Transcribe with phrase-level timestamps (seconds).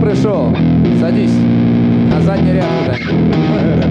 [0.00, 0.54] Пришел.
[1.00, 1.34] Садись.
[2.10, 3.87] На задний ряд куда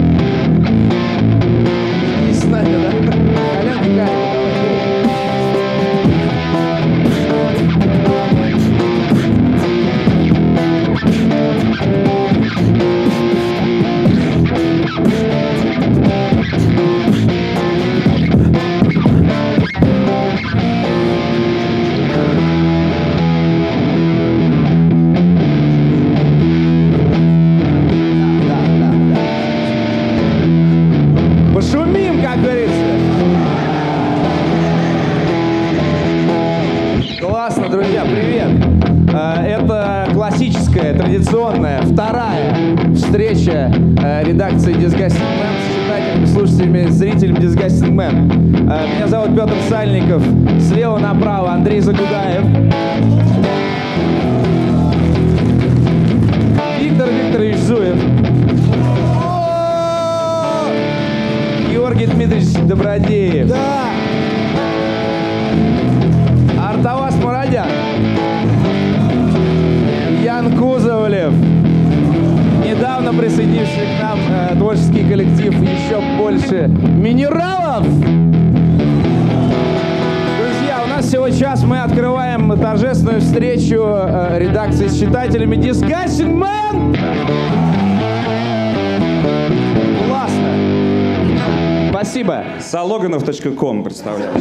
[44.78, 48.70] Disgusting Man с читателями, слушателями, зрителями Disgusting Man.
[48.70, 50.22] Э, Меня зовут Петр Сальников.
[50.60, 52.44] Слева направо Андрей Загудаев.
[56.80, 57.96] Виктор Викторович Зуев.
[61.72, 63.48] Георгий Дмитриевич Добродеев.
[63.48, 63.97] Да.
[72.98, 77.84] Недавно присоединивший к нам э, творческий коллектив еще больше минералов.
[80.36, 81.62] Друзья, у нас всего час.
[81.62, 86.96] Мы открываем торжественную встречу э, редакции с читателями Discussion Man.
[90.08, 91.90] Классно.
[91.90, 92.42] Спасибо.
[92.58, 94.32] Сологанов.ком представляю.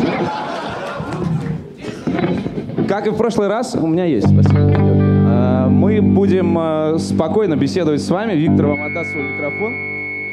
[2.88, 4.77] Как и в прошлый раз, у меня есть, спасибо.
[5.70, 8.34] Мы будем э, спокойно беседовать с вами.
[8.34, 9.74] Виктор вам отдаст свой микрофон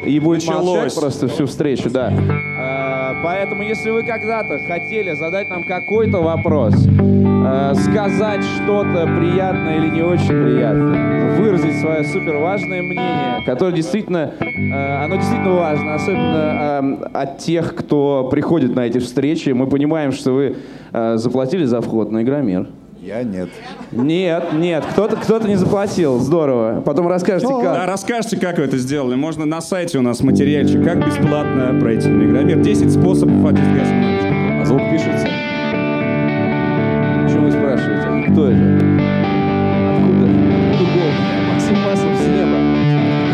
[0.04, 2.12] и будет молчать просто всю встречу, да.
[2.12, 9.88] Э, Поэтому, если вы когда-то хотели задать нам какой-то вопрос, э, сказать что-то приятное или
[9.88, 17.38] не очень приятное, выразить свое супер важное мнение, которое действительно, оно действительно важно, особенно от
[17.38, 19.50] тех, кто приходит на эти встречи.
[19.50, 20.56] Мы понимаем, что вы
[20.92, 22.68] заплатили за вход на Игромир.
[23.04, 23.50] Я нет.
[23.92, 26.80] Нет, нет, кто-то кто не заплатил, здорово.
[26.80, 27.86] Потом расскажете, Да, как.
[27.88, 29.14] расскажите, как вы это сделали.
[29.14, 32.60] Можно на сайте у нас материальчик, как бесплатно пройти на Игромир.
[32.62, 34.62] 10 способов от Disgusting.
[34.62, 35.26] А звук пишется.
[37.24, 38.32] Почему вы спрашиваете?
[38.32, 38.62] Кто это?
[39.90, 40.24] Откуда?
[40.72, 41.18] Откуда голос?
[41.52, 42.56] Максим Маслов с неба.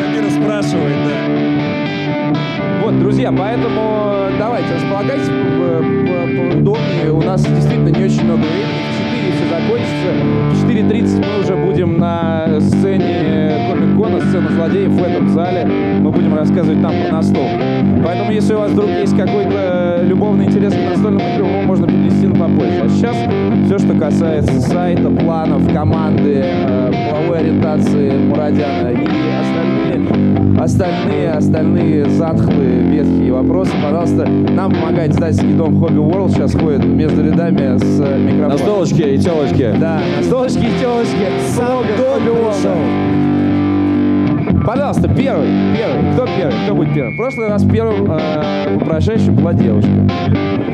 [0.00, 2.40] Игромира спрашивает, да.
[2.82, 7.12] Вот, друзья, поэтому давайте, располагайтесь по- по- поудобнее.
[7.12, 8.79] У нас действительно не очень много времени.
[9.66, 10.50] В 4 все закончится.
[10.50, 15.66] В 4.30 мы уже будем на сцене Комик-Кона, сцена злодеев в этом зале.
[16.00, 17.60] Мы будем рассказывать там про настолку.
[18.04, 22.26] Поэтому, если у вас вдруг есть какой-то любовный интерес к настольному игру, его можно перенести
[22.26, 22.82] на попозже.
[22.82, 23.16] А сейчас
[23.66, 29.29] все, что касается сайта, планов, команды, э, половой ориентации Мурадяна и
[30.60, 37.24] остальные остальные, затхлые, ветхие вопросы, пожалуйста, нам помогает издательский дом Hobby World, сейчас ходит между
[37.24, 38.50] рядами с э, микрофоном.
[38.50, 39.74] На столочке и телочке.
[39.80, 41.30] Да, на столочке и телочке.
[41.54, 43.10] Слоган Hobby World.
[44.66, 46.12] Пожалуйста, первый, первый.
[46.12, 46.54] Кто первый?
[46.64, 47.14] Кто будет первым?
[47.14, 49.88] В прошлый раз первым э, вопрошающим была девушка.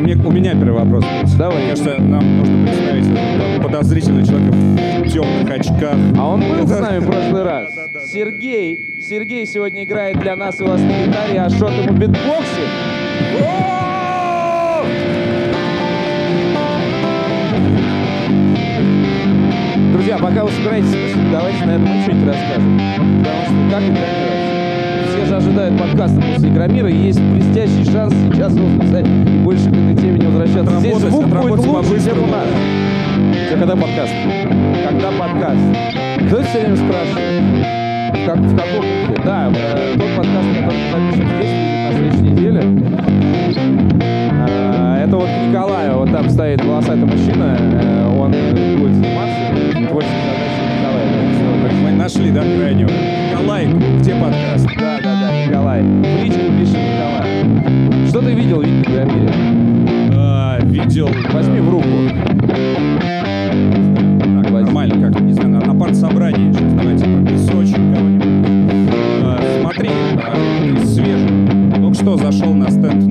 [0.06, 1.04] Мне- у меня первый вопрос.
[1.36, 1.56] Давай.
[1.58, 5.96] Мне кажется, нам нужно представить подозрительного человека в темных очках.
[6.16, 7.74] А он был с нами в прошлый раз.
[8.06, 8.94] Сергей.
[9.02, 12.68] Сергей сегодня играет для нас и вас на гитаре, а Шот ему битбоксит.
[19.92, 22.78] Друзья, пока вы собираетесь давайте на этом что-нибудь расскажем.
[23.24, 24.35] Потому что как игромировать?
[25.28, 29.74] Же ожидают подкаста после Игромира, и есть блестящий шанс сейчас его записать и больше к
[29.74, 30.78] этой теме не возвращаться.
[30.78, 32.46] Здесь звук будет лучше, чем у нас.
[33.48, 34.12] Все, когда подкаст?
[34.88, 35.60] Когда подкаст?
[36.28, 37.42] Кто все время спрашивает?
[38.24, 39.22] Как, в каком духе?
[39.24, 41.54] Да, э, тот подкаст, который мы запишем здесь,
[41.86, 42.62] на следующей неделе.
[44.30, 48.30] Э, это вот к Николаю, вот там стоит волосатый мужчина, э, он
[48.78, 51.06] будет заниматься творческой задачей Николая.
[51.34, 52.90] Что- Мы нашли, да, крайнего.
[53.30, 53.66] Николай,
[54.00, 54.66] где подкаст?
[54.78, 54.95] Да,
[55.46, 55.82] Николай.
[55.82, 58.08] В личку пишет Николай.
[58.08, 59.30] Что ты видел, Виктор Гамире?
[60.16, 61.08] А, видел.
[61.32, 61.86] Возьми в руку.
[64.42, 66.52] Так, нормально, как, не знаю, на, на партсобрании.
[66.52, 68.26] Сейчас давайте про песочек кого-нибудь.
[69.22, 71.30] А, смотри, а, из свежих.
[71.76, 73.05] Только что зашел на стенд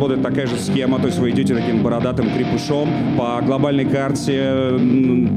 [0.00, 2.88] работает такая же схема, то есть вы идете таким бородатым крепышом
[3.18, 4.78] по глобальной карте,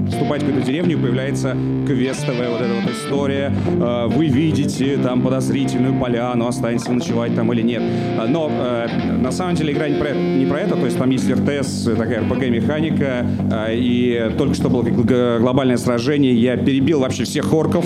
[0.07, 3.51] вступаете в какую-то деревню, появляется квестовая вот эта вот история,
[3.83, 7.81] Э, вы видите там подозрительную поляну, останетесь вы ночевать там или нет.
[7.81, 8.87] Э, Но э,
[9.21, 12.21] на самом деле игра не про, не про это, то есть там есть РТС, такая
[12.21, 17.85] РПГ-механика, э, и только что было глобальное сражение, я перебил вообще всех орков,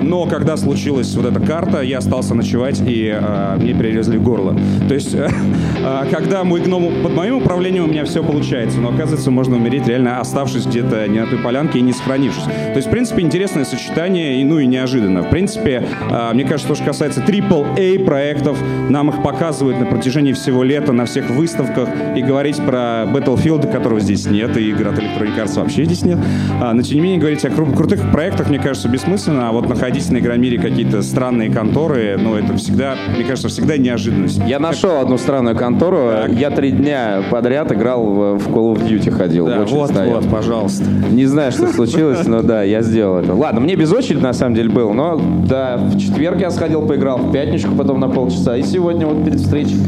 [0.00, 3.14] но когда случилась вот эта карта, я остался ночевать, и
[3.58, 4.56] мне перерезали горло.
[4.88, 5.14] То есть,
[6.10, 10.20] когда мой гном под моим управлением, у меня все получается, но оказывается, можно умереть реально
[10.20, 12.44] оставшись где-то не на той полянке и не сохранившись.
[12.44, 15.22] То есть, в принципе, интересное сочетание, и, ну и неожиданно.
[15.22, 18.58] В принципе, э, мне кажется, то, что касается AAA проектов,
[18.88, 24.00] нам их показывают на протяжении всего лета на всех выставках, и говорить про Battlefield, которого
[24.00, 26.18] здесь нет, и игр от Electronic Arts вообще здесь нет.
[26.60, 29.68] А, но, тем не менее, говорить о кру- крутых проектах, мне кажется, бессмысленно, а вот
[29.68, 34.40] находить на Игромире какие-то странные конторы, ну, это всегда, мне кажется, всегда неожиданность.
[34.46, 35.85] Я нашел одну странную контору.
[36.28, 39.46] Я три дня подряд играл в, в Call of Duty ходил.
[39.46, 40.20] Да, вот, стоял.
[40.20, 40.84] вот, пожалуйста.
[41.10, 43.34] Не знаю, что случилось, но да, я сделал это.
[43.34, 47.18] Ладно, мне без очереди на самом деле был, но да, в четверг я сходил, поиграл,
[47.18, 49.78] в пятничку потом на полчаса, и сегодня вот перед встречей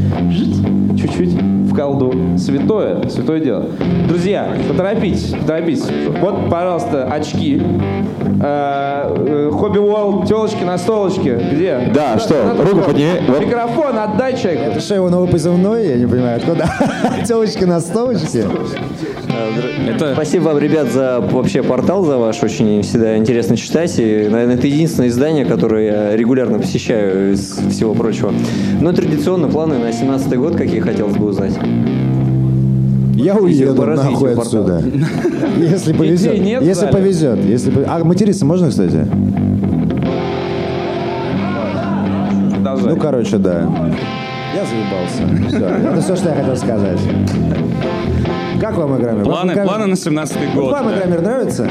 [0.97, 2.13] чуть-чуть в колду.
[2.37, 3.65] Святое, святое дело.
[4.07, 5.85] Друзья, поторопитесь, поторопитесь.
[6.19, 7.61] Вот, пожалуйста, очки.
[8.41, 11.35] Э, э, Хобби Уолл, телочки на столочке.
[11.53, 11.91] Где?
[11.93, 12.43] Да, что?
[12.43, 12.85] надо Руку что?
[12.85, 13.11] подними.
[13.27, 13.41] Вот.
[13.41, 14.71] Микрофон отдай человеку.
[14.71, 15.87] Это что, его новый позывной?
[15.87, 16.69] Я не понимаю, откуда?
[17.27, 18.45] Телочка на столочке?
[19.87, 23.93] Это Спасибо вам, ребят, за вообще портал, за ваш очень всегда интересно читать.
[23.99, 28.33] И, наверное, это единственное издание, которое я регулярно посещаю из всего прочего.
[28.79, 31.53] Но традиционно планы на 17 год, какие хотелось бы узнать.
[33.15, 34.81] Я уеду по развитию нахуй отсюда.
[35.57, 36.39] Если повезет.
[36.39, 37.43] Нет Если повезет.
[37.43, 39.05] Если А материться можно, кстати?
[42.61, 43.69] Ну, короче, да.
[44.55, 45.47] Я заебался.
[45.49, 45.65] Все.
[45.89, 46.99] Это все, что я хотел сказать.
[48.59, 49.23] Как вам Игромир?
[49.23, 50.71] планы, Вам планы на 17 Вот год.
[50.73, 50.97] вам да.
[50.97, 51.69] Игромир нравится?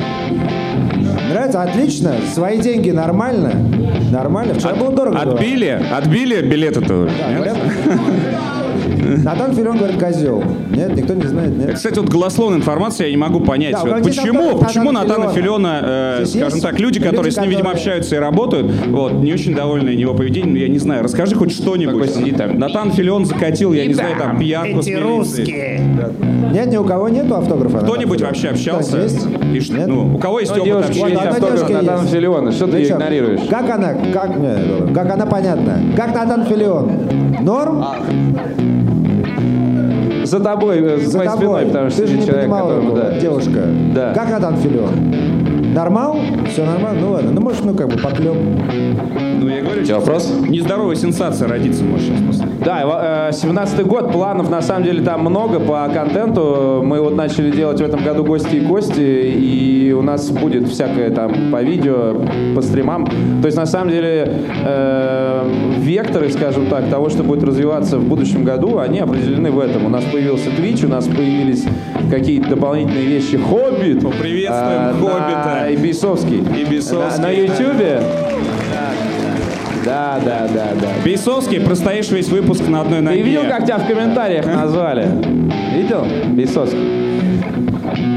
[1.31, 1.63] Нравится?
[1.63, 2.13] Отлично.
[2.33, 3.53] Свои деньги нормально?
[4.11, 4.55] Нормально.
[4.55, 5.19] Вчера было дорого.
[5.19, 5.81] Отбили?
[5.93, 7.09] Отбили билеты-то?
[7.45, 7.55] Да.
[9.25, 10.43] Натан Филин говорит козел.
[10.71, 11.75] Нет, никто не знает, нет.
[11.75, 15.33] Кстати, вот голословная информация, я не могу понять, Да, вот почему, Натана почему Натана Филона.
[15.33, 15.81] Филена,
[16.21, 19.33] э, скажем так, люди, которые люди, с ним, видимо, которые- общаются и работают, вот, не
[19.33, 22.11] очень довольны его поведением, я не знаю, расскажи хоть что-нибудь.
[22.11, 22.59] Сидит там.
[22.59, 25.81] Натан Филен закатил, я не знаю, там, пьянку с милицией.
[26.53, 27.79] Нет, ни у кого нету автографа.
[27.79, 28.99] Кто-нибудь вообще общался?
[28.99, 29.27] Есть?
[29.27, 29.87] И Нет?
[29.87, 31.11] ну, у кого есть Ну, опыт девушки общения?
[31.11, 32.07] есть автограф Натана.
[32.09, 32.53] Филиона.
[32.53, 33.41] Что ты ее игнорируешь?
[33.51, 34.33] Как она, как,
[34.95, 35.79] как она понятна?
[35.97, 36.91] Как Натан Филион?
[37.43, 37.85] Норм?
[40.29, 41.37] За тобой, э, за, тобой.
[41.37, 43.19] спиной, потому что Ты же не человек, понимала, которому, да.
[43.19, 43.63] девушка.
[43.95, 44.13] Да.
[44.15, 45.73] Как Натан Филион?
[45.73, 46.19] Нормал?
[46.51, 47.01] Все нормально?
[47.01, 47.31] Ну ладно.
[47.33, 48.37] Ну, может, ну, как бы поклеп.
[49.49, 50.31] Ну, я говорю, У тебя вопрос?
[50.47, 52.47] нездоровая сенсация родится может сейчас после.
[52.63, 56.83] Да, 17 год, планов на самом деле там много по контенту.
[56.85, 61.11] Мы вот начали делать в этом году гости и кости, и у нас будет всякое
[61.11, 62.21] там по видео,
[62.55, 63.07] по стримам.
[63.41, 68.45] То есть на самом деле э, векторы, скажем так, того, что будет развиваться в будущем
[68.45, 69.87] году, они определены в этом.
[69.87, 71.65] У нас появился Twitch, у нас появились
[72.11, 73.39] какие-то дополнительные вещи.
[73.39, 74.03] Хоббит.
[74.03, 75.59] Поприветствуем э, Хоббита.
[75.63, 76.41] На Ибисовский.
[76.41, 77.23] Ибисовский.
[77.23, 78.03] На, на Ютубе.
[78.73, 78.91] Да,
[79.89, 80.89] да, да, да.
[81.05, 83.23] Бейсовский, простоишь весь выпуск на одной ноге.
[83.23, 85.09] Ты видел, как тебя в комментариях назвали?
[85.75, 86.07] Видел?
[86.27, 87.18] Бейсовский.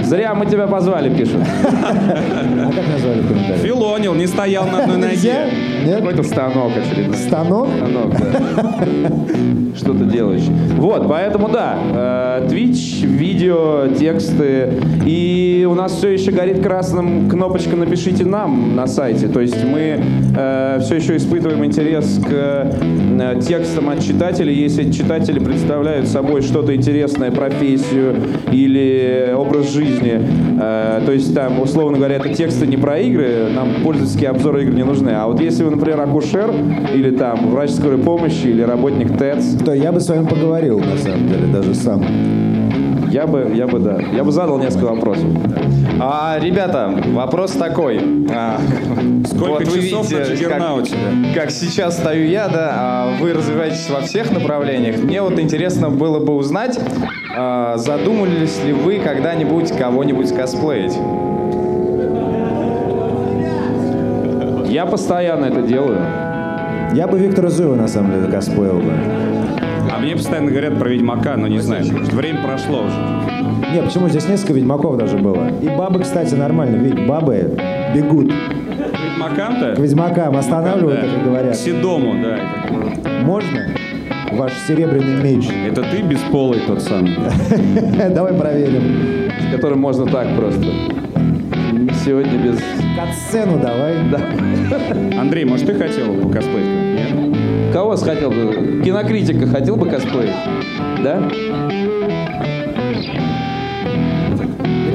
[0.03, 1.41] Зря мы тебя позвали, пишут.
[1.63, 3.61] А как назвали в комментариях?
[3.61, 5.33] Филонил, не стоял на одной ноге.
[5.85, 5.97] Нет?
[5.97, 7.17] Какой-то станок очередной.
[7.17, 7.69] Станок?
[7.77, 8.81] Станок, да.
[9.75, 10.51] Что-то делающий.
[10.77, 14.73] Вот, поэтому да, э, Twitch, видео, тексты.
[15.05, 19.27] И у нас все еще горит красным кнопочка «Напишите нам» на сайте.
[19.27, 20.03] То есть мы
[20.37, 24.53] э, все еще испытываем интерес к э, текстам от читателей.
[24.53, 28.15] Если читатели представляют собой что-то интересное, профессию
[28.51, 30.21] или образ жизни,
[30.59, 34.73] э, то есть там, условно говоря, это тексты не про игры, нам пользовательские обзоры игр
[34.73, 35.09] не нужны.
[35.11, 36.51] А вот если вы, например, акушер
[36.93, 40.97] или там врач скорой помощи или работник ТЭЦ, То я бы с вами поговорил, на
[40.97, 42.03] самом деле, даже сам.
[43.11, 45.25] я бы, я бы, да, я бы задал несколько вопросов.
[45.99, 47.99] А, ребята, вопрос такой.
[48.33, 48.59] А,
[49.25, 50.95] Сколько вот вы часов на видите, Джиггернауте?
[51.33, 54.97] Как, как сейчас стою я, да, а вы развиваетесь во всех направлениях.
[54.97, 56.79] Мне вот интересно было бы узнать,
[57.35, 60.97] а, задумывались ли вы когда-нибудь кого-нибудь косплеить?
[64.69, 65.99] Я постоянно это делаю.
[66.93, 68.91] Я бы Виктора Зуева, на самом деле, косплеил бы.
[69.93, 72.95] А мне постоянно говорят про Ведьмака, но не знаю, время прошло уже.
[73.73, 74.09] Не, почему?
[74.09, 75.47] Здесь несколько ведьмаков даже было.
[75.61, 76.77] И бабы, кстати, нормально.
[76.77, 77.57] Ведь бабы
[77.95, 79.75] бегут Ведьмакам-то?
[79.75, 81.07] к ведьмакам, останавливают, Да.
[81.07, 81.55] как К говорят.
[81.55, 82.37] Седому, да.
[83.23, 83.59] Можно?
[84.33, 85.47] Ваш серебряный меч.
[85.67, 87.15] Это ты бесполый тот самый.
[88.13, 89.31] Давай проверим.
[89.39, 90.65] С которым можно так просто.
[92.05, 92.59] Сегодня без...
[92.95, 93.95] Кат-сцену давай.
[95.19, 96.97] Андрей, может, ты хотел бы косплеить?
[96.97, 97.73] Нет?
[97.73, 98.81] Кого хотел бы?
[98.83, 100.35] Кинокритика хотел бы косплеить?
[101.03, 101.29] Да?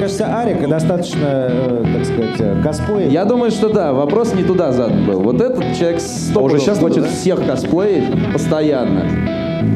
[0.06, 3.10] Кажется, Арик достаточно, э, так сказать, э, косплеит.
[3.10, 5.20] Я думаю, что да, вопрос не туда задан был.
[5.20, 7.12] Вот этот человек сто уже уже щас хочет туда, да?
[7.12, 9.00] всех косплеить постоянно.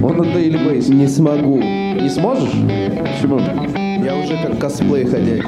[0.00, 0.94] Он на Daily Basis.
[0.94, 1.58] Не смогу.
[1.58, 2.52] Не сможешь?
[2.52, 3.40] Почему?
[4.04, 5.42] Я уже как косплей ходяй.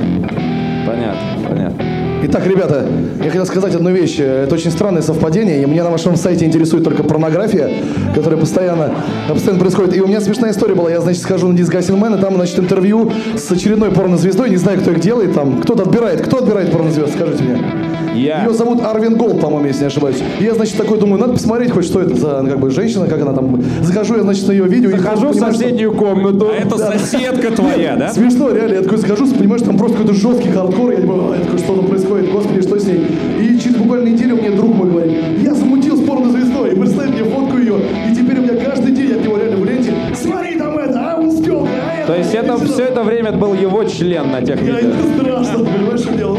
[0.84, 2.01] Понятно, понятно.
[2.24, 2.86] Итак, ребята,
[3.18, 4.20] я хотел сказать одну вещь.
[4.20, 7.68] Это очень странное совпадение, и меня на вашем сайте интересует только порнография,
[8.14, 8.94] которая постоянно,
[9.28, 9.96] постоянно происходит.
[9.96, 10.88] И у меня смешная история была.
[10.88, 14.50] Я, значит, схожу на Disgusting Man, и там, значит, интервью с очередной порнозвездой.
[14.50, 15.60] Не знаю, кто их делает там.
[15.62, 16.22] Кто-то отбирает.
[16.22, 17.14] Кто отбирает порнозвезд?
[17.14, 17.91] Скажите мне.
[18.14, 18.44] Я.
[18.44, 20.16] Ее зовут Арвен Голд, по-моему, если не ошибаюсь.
[20.40, 23.20] И я, значит, такой думаю, надо посмотреть хоть, что это за как бы, женщина, как
[23.22, 23.62] она там.
[23.82, 24.90] Захожу я, значит, на ее видео.
[24.90, 26.48] и Захожу в понимаю, что- соседнюю комнату.
[26.50, 28.08] А это соседка твоя, да?
[28.12, 28.74] Смешно, реально.
[28.74, 30.90] Я такой захожу, понимаешь, там просто какой-то жесткий хардкор.
[30.92, 33.06] Я думаю, «А, такой, что там происходит, господи, что с ней?
[33.40, 37.24] И через буквально неделю мне друг мой говорит, я замутил с порнозвездой, и представь мне
[37.24, 37.74] фотку ее,
[38.10, 41.20] и теперь у меня каждый день от него реально в ленте, смотри там это, а
[41.20, 42.06] он с тёлкой, а это.
[42.12, 44.90] То есть это и все это время был его член на тех Я, видео.
[44.90, 46.36] это страшно, понимаешь, что дело,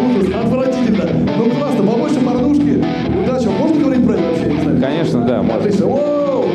[5.14, 5.60] Конечно, да, можно.
[5.62, 6.46] Отлично, Воу!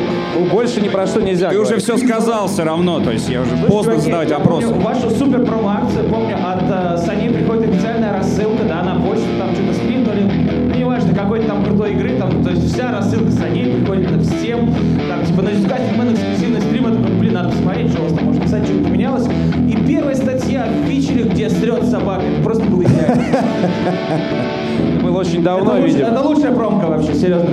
[0.52, 1.84] Больше ни про что нельзя Ты уже говорить.
[1.84, 4.68] все сказал все равно, то есть я уже поздно Чуваки, задавать вопросы.
[4.68, 9.52] помню Вашу супер промо-акцию, помню, от э, Sony приходит официальная рассылка, да, на почту, там
[9.54, 10.30] что-то скриннули,
[10.68, 14.72] ну, неважно, какой-то там крутой игры, там, то есть вся рассылка Sony приходит всем,
[15.08, 18.12] там, типа, на Disgusting Man эксклюзивный стрим, я такой, блин, надо посмотреть, что у вас
[18.12, 19.26] там, может, кстати, что-то поменялось.
[19.66, 23.22] И первая статья в Фичере, где срет собака, это просто было идеально.
[24.94, 26.08] Это было очень Это давно, видимо.
[26.08, 27.50] Это лучшая промка вообще, серьезно.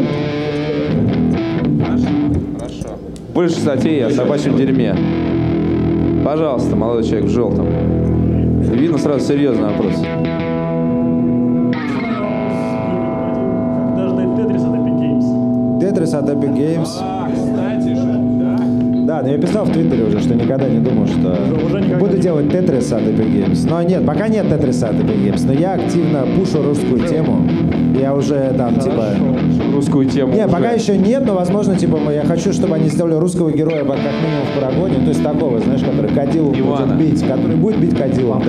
[3.35, 4.95] Больше статей о собачьем дерьме.
[6.23, 7.67] Пожалуйста, молодой человек в желтом.
[8.61, 9.93] Видно сразу серьезный вопрос.
[15.81, 16.87] Тетрис от Epic Games.
[19.05, 21.37] Да, но я писал в Твиттере уже, что никогда не думал, что
[21.99, 23.69] буду делать Тетрис от Epic Games.
[23.69, 27.45] Но нет, пока нет Тетриса от Epic Games, но я активно пушу русскую тему.
[27.99, 29.09] Я уже там, типа...
[29.73, 30.33] Русскую тему.
[30.33, 30.53] Не, уже.
[30.53, 34.45] пока еще нет, но, возможно, типа, я хочу, чтобы они сделали русского героя, как минимум
[34.51, 36.95] в Парагоне, то есть такого, знаешь, который Кадилу Ивана.
[36.95, 38.41] будет бить, который будет бить Кадилу.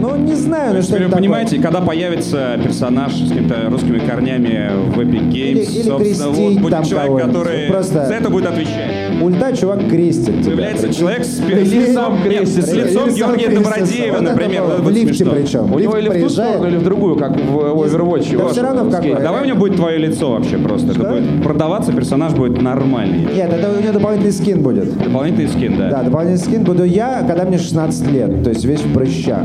[0.00, 1.16] Ну, не знаю, ну что Теперь это вы такое.
[1.18, 6.52] понимаете, когда появится персонаж с какими-то русскими корнями в Epic Games, Или- или собственно, вот
[6.60, 9.22] будет там человек, который Просто- за это будет отвечать.
[9.22, 10.44] Ульта чувак крестит тебя.
[10.56, 13.48] Появляется человек с, Или- с лицом, Или- нет, с лицом Или сам Георгия.
[13.48, 14.62] Добродеева, например.
[14.78, 15.72] В лифте причем.
[15.72, 18.36] У него или в ту сторону, или в другую, как в Overwatch.
[18.60, 19.12] Да Ваш всё равно в скейт.
[19.12, 19.22] какой.
[19.24, 20.90] Давай у него будет твое лицо вообще просто.
[20.90, 21.10] Это Что?
[21.10, 23.26] будет продаваться, персонаж будет нормальный.
[23.34, 24.98] Нет, это у него дополнительный скин будет.
[24.98, 25.90] Дополнительный скин, да.
[25.90, 29.42] Да, дополнительный скин буду я, когда мне 16 лет, то есть весь в прыщах.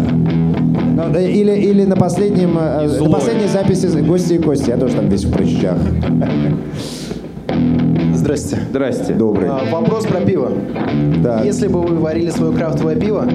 [0.96, 4.96] Ну, да, или, или на, последнем, э, на последней записи «Гости и кости» я тоже
[4.96, 5.77] там весь в прыщах.
[8.24, 8.58] Здрасте.
[8.70, 9.13] Здрасте.
[9.13, 9.50] Добрый.
[9.50, 10.50] А, вопрос про пиво.
[11.22, 11.42] Да.
[11.44, 13.27] Если бы вы варили свое крафтовое пиво,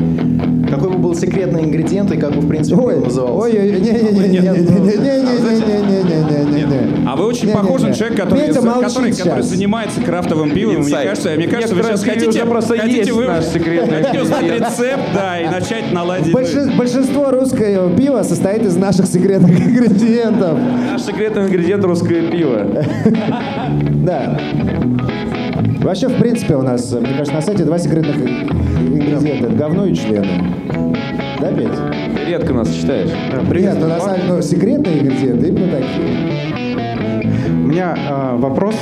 [0.70, 3.52] какой бы был секретный ингредиент и как бы в принципе Ой, пиво называлось?
[3.52, 7.06] ой, ой, не, не, не, не, не, не, не, не, не, не, не, не.
[7.06, 10.76] А вы очень похожи на человека, который, который, занимается крафтовым пивом.
[10.76, 15.48] Мне кажется, мне кажется, вы сейчас хотите, просто хотите вы, наш секретный рецепт, да, и
[15.48, 16.32] начать наладить.
[16.32, 20.58] Большин- Большинство русского пива состоит из наших секретных ингредиентов.
[20.92, 22.66] Наш секретный ингредиент русское пиво.
[24.04, 24.38] Да.
[25.80, 29.46] Вообще, в принципе, у нас, мне кажется, на сайте два секретных ингредиента.
[29.46, 30.26] Это говно и члены.
[31.40, 31.68] Да, Петь?
[32.26, 33.10] Редко нас читаешь.
[33.52, 36.48] Нет, ну, на самом деле, ну, секретные ингредиенты именно такие.
[37.48, 38.74] У меня э, вопрос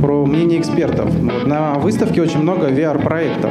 [0.00, 1.12] про мнение экспертов.
[1.14, 3.50] Вот на выставке очень много VR-проектов.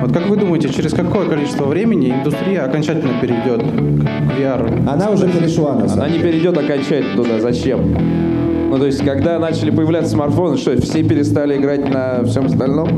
[0.00, 4.88] Вот как вы думаете, через какое количество времени индустрия окончательно перейдет к VR?
[4.88, 7.38] Она уже перешла на Она не перейдет окончательно туда.
[7.38, 8.33] Зачем?
[8.74, 12.88] Ну, то есть, когда начали появляться смартфоны, что, все перестали играть на всем остальном?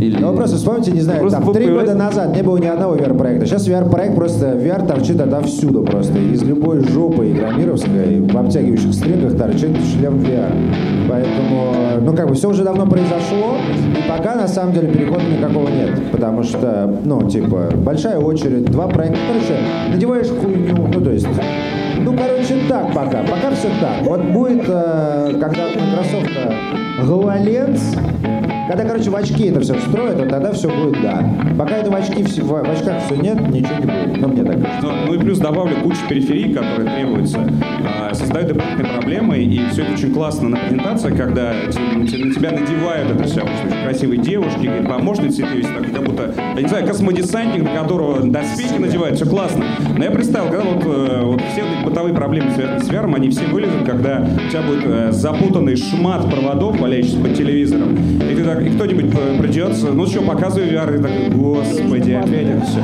[0.00, 0.18] Или...
[0.18, 2.96] Ну, просто вспомните, не знаю, Просто там, три появляется- года назад не было ни одного
[2.96, 3.46] VR-проекта.
[3.46, 6.18] Сейчас VR-проект просто, VR торчит отовсюду просто.
[6.18, 10.50] Из любой жопы игромировской в обтягивающих стрингах торчит шлем VR.
[11.08, 13.58] Поэтому, ну, как бы, все уже давно произошло,
[13.96, 16.10] и пока, на самом деле, перехода никакого нет.
[16.10, 19.18] Потому что, ну, типа, большая очередь, два проекта.
[19.28, 19.56] Короче,
[19.88, 21.28] надеваешь хуйню, ну, то есть...
[21.98, 23.22] Ну, короче, так пока.
[23.22, 24.02] Пока все так.
[24.02, 26.30] Вот будет, э, когда Microsoft
[27.00, 28.35] HoloLens
[28.68, 31.24] Когда, короче, в очки это все встроят, вот тогда все будет да.
[31.56, 34.20] Пока это в, очки, в, в очках все нет, ничего не будет.
[34.20, 34.80] Ну, мне так кажется.
[34.82, 37.38] Ну, ну и плюс добавлю кучу периферий, которые требуются.
[37.84, 41.78] А, создают дополнительные проблемы, и все это очень классно на презентации, когда те-
[42.24, 46.34] на тебя надевают это все, очень красивые девушки, говорят, помощницы, ты весь так, как будто,
[46.56, 49.64] я не знаю, космодесантник, на которого доспехи надевают, все классно.
[49.96, 53.46] Но я представил, когда вот, э, вот все бытовые проблемы, связанные с VR, они все
[53.46, 58.55] вылезут, когда у тебя будет э, запутанный шмат проводов, валяющийся под телевизором, и, ты так,
[58.60, 62.80] и кто-нибудь э, придет, ну что, показываю VR, и такой, господи, опять это все.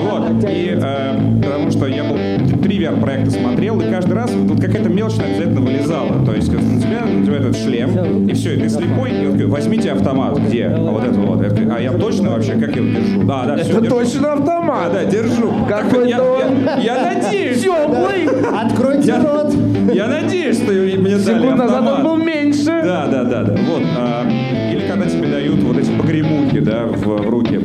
[0.00, 2.16] Вот, и э, потому что я был
[2.62, 6.24] три VR-проекта смотрел, и каждый раз вот какая-то мелочь обязательно вылезала.
[6.24, 9.48] То есть на тебя надевают этот шлем, и все, и ты слепой, и он говорит,
[9.48, 10.66] возьмите автомат, где?
[10.66, 11.42] А вот это вот.
[11.42, 13.22] А я точно вообще, как его держу?
[13.24, 14.92] Да, да, все, Это точно автомат.
[14.92, 15.52] Да, да, держу.
[15.68, 17.62] Какой-то я, он я, я надеюсь.
[17.62, 18.28] Теплый.
[18.52, 19.54] Откройте рот.
[19.92, 21.98] я надеюсь, что мне дали Секунд назад автомат.
[21.98, 22.64] он был меньше.
[22.84, 23.52] Да, да, да, да.
[23.52, 23.82] Вот.
[24.92, 27.60] Когда тебе дают вот эти погремухи, да, в, в руки.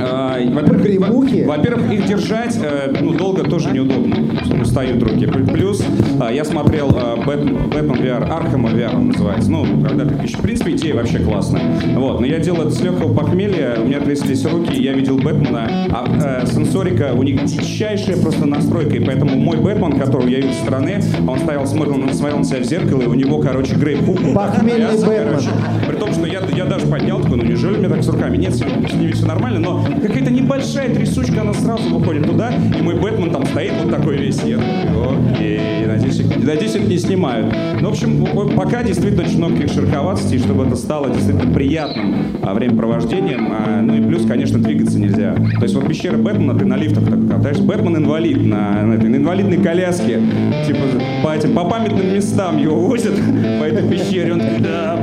[0.00, 4.16] А, во-первых, Во-первых, их держать э, ну, долго тоже неудобно.
[4.60, 5.26] Устают руки.
[5.26, 5.84] Плюс
[6.20, 6.88] а, я смотрел
[7.24, 9.50] Batman VR, Arkham VR он называется.
[9.50, 11.62] Ну, когда ты в принципе, идея вообще классная.
[11.96, 12.20] Вот.
[12.20, 15.68] Но я делал это с легкого похмелья, у меня тряслись руки, я видел Бэтмена.
[15.90, 20.52] А э, сенсорика, у них дичайшая просто настройка, и поэтому мой Бэтмен, которого я видел
[20.52, 24.04] со стороны, он стоял, смотрел, смотрел на себя в зеркало, и у него, короче, grapple
[24.04, 25.28] hook был так Похмельный Бэтмен.
[25.28, 25.48] короче.
[25.86, 28.36] При том, что я, я даже поднял, такой, ну неужели меня так с руками?
[28.36, 32.94] Нет, с ними все нормально, но какая-то небольшая трясучка, она сразу выходит туда, и мой
[32.94, 34.42] Бэтмен там стоит вот такой весь.
[34.42, 37.54] Я такой, окей, надеюсь, надеюсь, это не снимают.
[37.80, 38.26] Ну, в общем,
[38.56, 43.48] пока действительно очень много таких широковатостей, чтобы это стало действительно приятным а, времяпровождением.
[43.50, 45.34] А, ну и плюс, конечно, двигаться нельзя.
[45.34, 47.62] То есть вот пещера Бэтмена, ты на лифтах так катаешься.
[47.62, 50.20] Бэтмен инвалид на, на этой, на инвалидной коляске.
[50.66, 50.80] Типа
[51.22, 53.14] по этим, по памятным местам его возят
[53.60, 54.32] по этой пещере.
[54.32, 54.98] Он такой, да,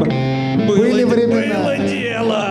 [0.68, 1.56] было, Были времена.
[1.64, 2.46] было дело.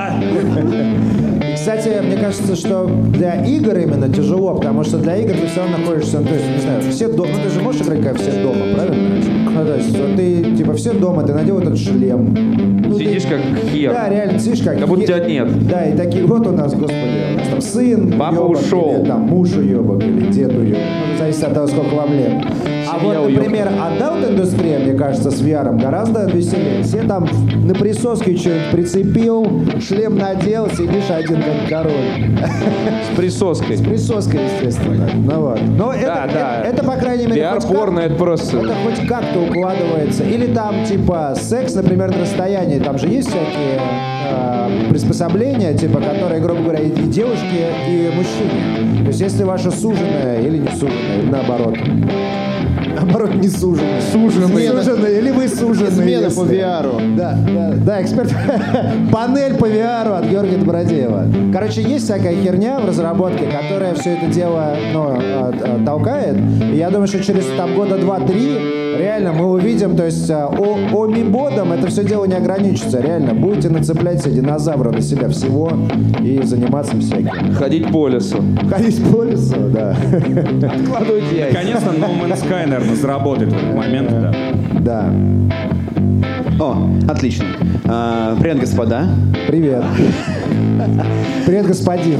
[1.50, 5.60] И, Кстати, мне кажется, что для игр именно тяжело, потому что для игр ты все
[5.60, 8.16] равно находишься, ну, то есть, не знаю, все дома, ну, ты же можешь играть как
[8.18, 9.20] все дома, правильно?
[9.50, 12.34] Ну, то есть, вот ты, типа, все дома, ты надел этот шлем.
[12.86, 13.40] Ну, ты- Сидишь как
[13.72, 13.92] хер.
[13.92, 15.20] Да, реально, сидишь как Как будто хер.
[15.20, 15.68] тебя нет.
[15.68, 18.96] Да, и такие, вот у нас, господи, у нас там сын Папа ёбок, ушел.
[19.00, 20.78] или там муж уебок, или дед уебок.
[21.12, 22.32] Ну, зависит от того, сколько вам лет.
[22.94, 26.82] А вот, например, адалт-индустрия, мне кажется, с VR гораздо веселее.
[26.82, 27.26] Все там
[27.64, 29.46] на присоске что-нибудь прицепил,
[29.80, 31.92] шлем надел, сидишь один как король.
[33.12, 33.76] С присоской.
[33.76, 35.08] С присоской, естественно.
[35.14, 35.60] Ну вот.
[35.76, 36.60] Но это, Да, да.
[36.60, 38.58] это, это, по крайней мере, хоть VR-порно как- это просто...
[38.58, 40.22] это хоть как-то укладывается.
[40.24, 42.78] Или там, типа, секс, например, на расстоянии.
[42.78, 43.80] Там же есть всякие
[44.30, 49.02] э, приспособления, типа, которые, грубо говоря, и, и девушки, и мужчине.
[49.02, 51.76] То есть, если ваша суженая или не суженая, наоборот.
[52.94, 54.00] Наоборот, не суженая.
[54.00, 54.68] Суженый.
[54.68, 55.90] Суженая, или вы суженые.
[55.90, 56.36] Измена если.
[56.36, 57.16] по VR.
[57.16, 58.32] Да, да, да, эксперт.
[59.12, 61.26] Панель по VR от Георгия Добродеева.
[61.52, 66.36] Короче, есть всякая херня в разработке, которая все это дело ну, э, э, толкает.
[66.72, 70.78] И я думаю, что через там года два-три реально мы увидим, то есть э, о,
[70.92, 73.00] о мибодам это все дело не ограничится.
[73.00, 75.72] Реально, будете нацеплять себе динозавра на себя всего
[76.20, 77.54] и заниматься всяким.
[77.54, 78.42] Ходить по лесу.
[78.70, 79.96] Ходить по лесу, да.
[80.72, 81.58] Откладывать яйца.
[81.58, 84.34] Конечно, No Man's Sky, наверное, заработает в этот момент, да.
[84.80, 85.12] Да.
[86.60, 87.46] О, отлично.
[87.84, 89.08] А, привет, господа.
[89.48, 89.82] Привет.
[91.46, 92.18] Привет, господин.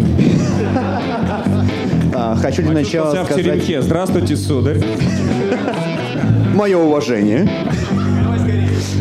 [2.14, 3.82] А, хочу для начала в сказать теремке.
[3.82, 4.78] Здравствуйте, сударь.
[6.54, 7.48] Мое уважение.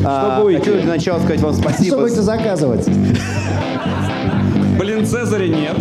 [0.06, 0.60] А, будете?
[0.60, 1.98] хочу для начала сказать вам Что спасибо.
[1.98, 2.88] будете заказывать?
[4.80, 5.78] Блин, Цезаря нет.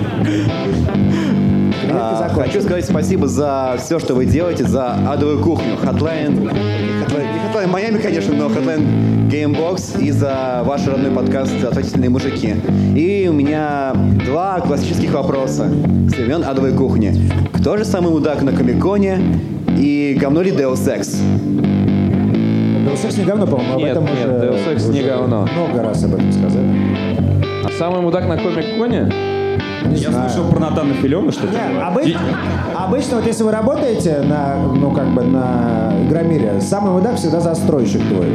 [1.91, 5.75] А, хочу сказать спасибо за все, что вы делаете, за адовую кухню.
[5.83, 11.53] Hotline, не Hotline, не Hotline Miami, конечно, но Hotline Gamebox и за ваш родной подкаст
[11.65, 12.55] «Отвратительные мужики».
[12.95, 13.93] И у меня
[14.25, 15.71] два классических вопроса
[16.09, 17.31] с времен адовой кухни.
[17.53, 19.19] Кто же самый мудак на Комиконе
[19.79, 21.17] и говно ли Deus Ex?
[22.87, 25.49] Deus Ex не говно, по-моему, об Нет, этом нет, уже, Deus Ex не уже говно.
[25.55, 26.67] Много раз об этом сказали.
[27.65, 29.11] А самый мудак на комик-коне?
[29.92, 30.31] Не Я знаю.
[30.31, 32.16] слышал про Натана Филена, что Не, то обы-
[32.74, 38.00] Обычно, вот если вы работаете на, ну, как бы на Игромире, самый мудак всегда застройщик
[38.09, 38.26] твой.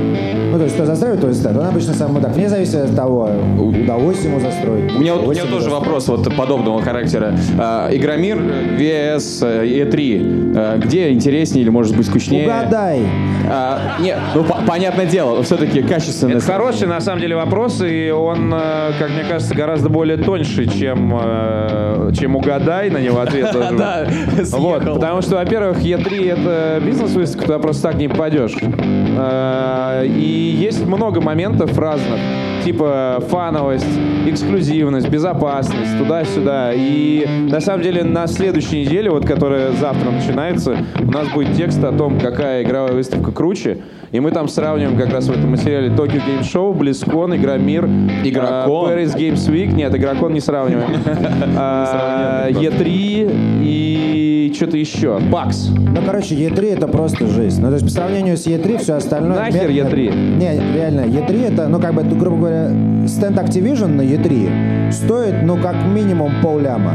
[0.51, 2.33] Ну, то есть, кто застраивает, то есть, он обычно самый мудак.
[2.33, 4.95] Вне зависимости от того, удалось ему застроить.
[4.95, 5.79] У меня, вот- у меня тоже застроить.
[5.85, 7.35] вопрос вот подобного характера.
[7.59, 10.53] А, Игромир VS э, E3.
[10.55, 12.45] А, Где интереснее или может быть скучнее?
[12.45, 13.01] Угадай.
[13.49, 16.31] А, нет, ну по- понятное дело, все-таки качественно.
[16.37, 20.65] Это хороший, на самом деле, вопрос, и он, э, как мне кажется, гораздо более тоньше,
[20.67, 21.13] чем,
[21.49, 23.51] э, чем угадай на него ответ.
[23.53, 23.77] должен.
[23.77, 24.05] Да,
[24.53, 28.55] Вот, потому что, во-первых, E3 это бизнес-выставка, туда просто так не попадешь.
[28.61, 32.19] Э, И есть много моментов разных.
[32.63, 33.87] типа фановость,
[34.25, 36.71] эксклюзивность, безопасность, туда-сюда.
[36.73, 41.81] И на самом деле на следующей неделе, вот которая завтра начинается, у нас будет текст
[41.83, 43.77] о том, какая игровая выставка круче.
[44.11, 47.85] И мы там сравниваем как раз в этом материале Tokyo Game Show, BlizzCon, Игромир,
[48.23, 48.89] Игрокон?
[48.89, 49.73] а, Paris Games Week.
[49.73, 50.89] Нет, Игрокон не сравниваем.
[51.57, 55.19] А, E3 и что-то еще.
[55.19, 55.69] Бакс.
[55.69, 57.59] Ну, короче, E3 это просто жесть.
[57.59, 59.37] Ну, то есть по сравнению с E3 все остальное...
[59.37, 60.37] Нахер мер- E3?
[60.37, 62.69] Не, реально, E3 это, ну, как бы, грубо говоря,
[63.07, 66.93] стенд Activision на E3 стоит, ну, как минимум полляма.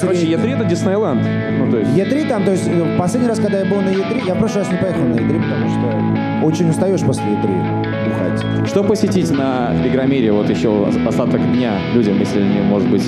[0.00, 0.40] Короче, среднем.
[0.40, 1.22] E3 это Диснейленд.
[1.58, 1.90] Ну, то есть...
[1.92, 4.64] E3 там, то есть, э, последний раз, когда я был на E3, я в прошлый
[4.64, 8.68] раз не поехал на E3, потому что очень устаешь после E3 бухать.
[8.68, 13.04] Что посетить на Игромире вот еще остаток дня людям, если они, может быть,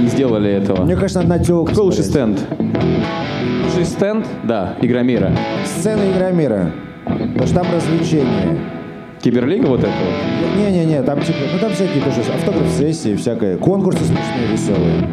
[0.00, 0.84] не сделали этого?
[0.84, 2.38] Мне кажется, надо на телку Какой лучший стенд?
[3.64, 4.26] Лучший стенд?
[4.44, 5.32] Да, Игромира.
[5.64, 6.72] Сцена Игромира.
[7.04, 8.58] Потому что там развлечения.
[9.22, 10.56] Киберлига вот это вот?
[10.56, 15.06] Не-не-не, там типа, ну там всякие тоже автограф-сессии, всякое, конкурсы смешные, веселые.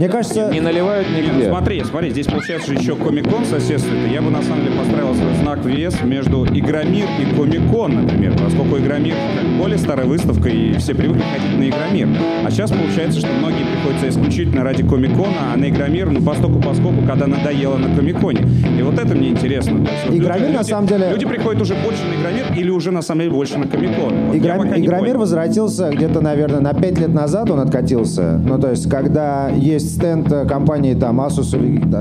[0.00, 1.50] Мне кажется, Не наливают Не, нигде.
[1.50, 4.08] смотри, смотри, здесь получается же еще Комик-кон соседствует.
[4.08, 8.32] И я бы на самом деле поставил свой знак вес между Игромир и Комик-кон, например.
[8.42, 9.12] Поскольку Игромир
[9.58, 12.08] более старая выставка, и все привыкли ходить на Игромир.
[12.46, 17.06] А сейчас получается, что многие приходятся исключительно ради Комик-кона, а на Игромир, ну, постоку поскольку,
[17.06, 18.40] когда надоело на Комик-коне.
[18.78, 19.84] И вот это мне интересно.
[19.84, 22.70] То есть вот Игромир, люди- на самом деле- Люди приходят уже больше на Игромир или
[22.70, 24.14] уже на самом деле больше на Комик-кон?
[24.28, 25.18] Вот Игром- Игромир понял.
[25.18, 28.40] возвратился где-то, наверное, на 5 лет назад он откатился.
[28.42, 31.56] Ну, то есть, когда есть стенд э, компании там Asus,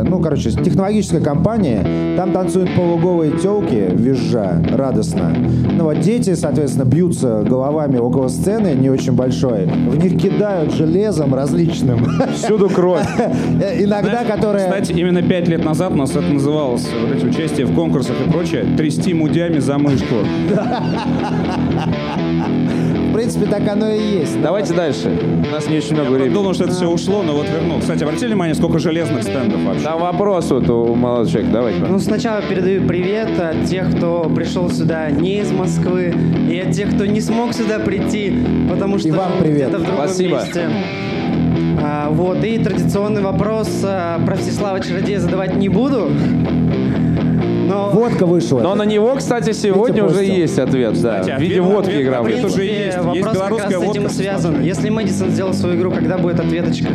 [0.07, 5.33] ну, короче, технологическая компания, там танцуют полуголые телки, визжа, радостно.
[5.71, 9.65] Ну, вот дети, соответственно, бьются головами около сцены, не очень большой.
[9.65, 12.05] В них кидают железом различным.
[12.33, 13.07] Всюду кровь.
[13.79, 14.65] Иногда, Знаешь, которые...
[14.65, 18.29] Кстати, именно пять лет назад у нас это называлось, вот эти участия в конкурсах и
[18.29, 20.15] прочее, трясти мудями за мышку.
[23.19, 24.41] В принципе, так оно и есть.
[24.41, 25.11] Давайте дальше.
[25.45, 26.33] У нас не очень много Я времени.
[26.33, 27.81] думал, что это все ушло, но вот вернул.
[27.81, 29.83] Кстати, обратили внимание, сколько железных стендов вообще?
[29.83, 31.51] Там вопрос вот у молодого человека.
[31.51, 31.79] Давайте.
[31.81, 36.15] Ну, сначала передаю привет от тех, кто пришел сюда не из Москвы,
[36.49, 38.33] и от тех, кто не смог сюда прийти,
[38.69, 39.67] потому что И вам привет.
[39.67, 40.35] где-то в другом Спасибо.
[40.37, 40.69] месте.
[41.81, 46.09] А, вот, и традиционный вопрос а, про Всеслава Чародея задавать не буду.
[47.69, 48.61] Но Водка вышла.
[48.61, 51.19] Но на него, кстати, сегодня уже есть ответ, да.
[51.21, 52.57] Кстати, В виде водки ответ- игра уже есть.
[52.57, 54.09] Есть вопрос как белорусская раз с этим водка.
[54.17, 54.61] связан.
[54.63, 56.87] Если Мэдисон сделал свою игру, когда будет ответочка?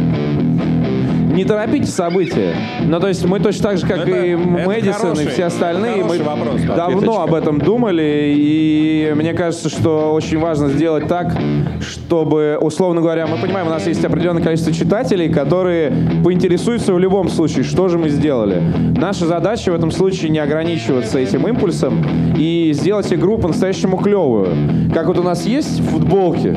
[1.34, 2.54] Не торопите события.
[2.84, 6.04] Ну, то есть мы точно так же, как Это- и Мэдисон и хороший- все остальные,
[6.04, 7.22] мы вопрос, да, давно ответочка.
[7.24, 11.36] об этом думали, и мне кажется, что очень важно сделать так,
[11.80, 15.92] чтобы, условно говоря, мы понимаем, у нас есть определенное количество читателей, которые
[16.24, 18.62] поинтересуются в любом случае, что же мы сделали.
[18.96, 22.04] Наша задача в этом случае не ограничиваться этим импульсом
[22.38, 24.48] и сделать игру по-настоящему клевую.
[24.92, 26.56] Как вот у нас есть футболки,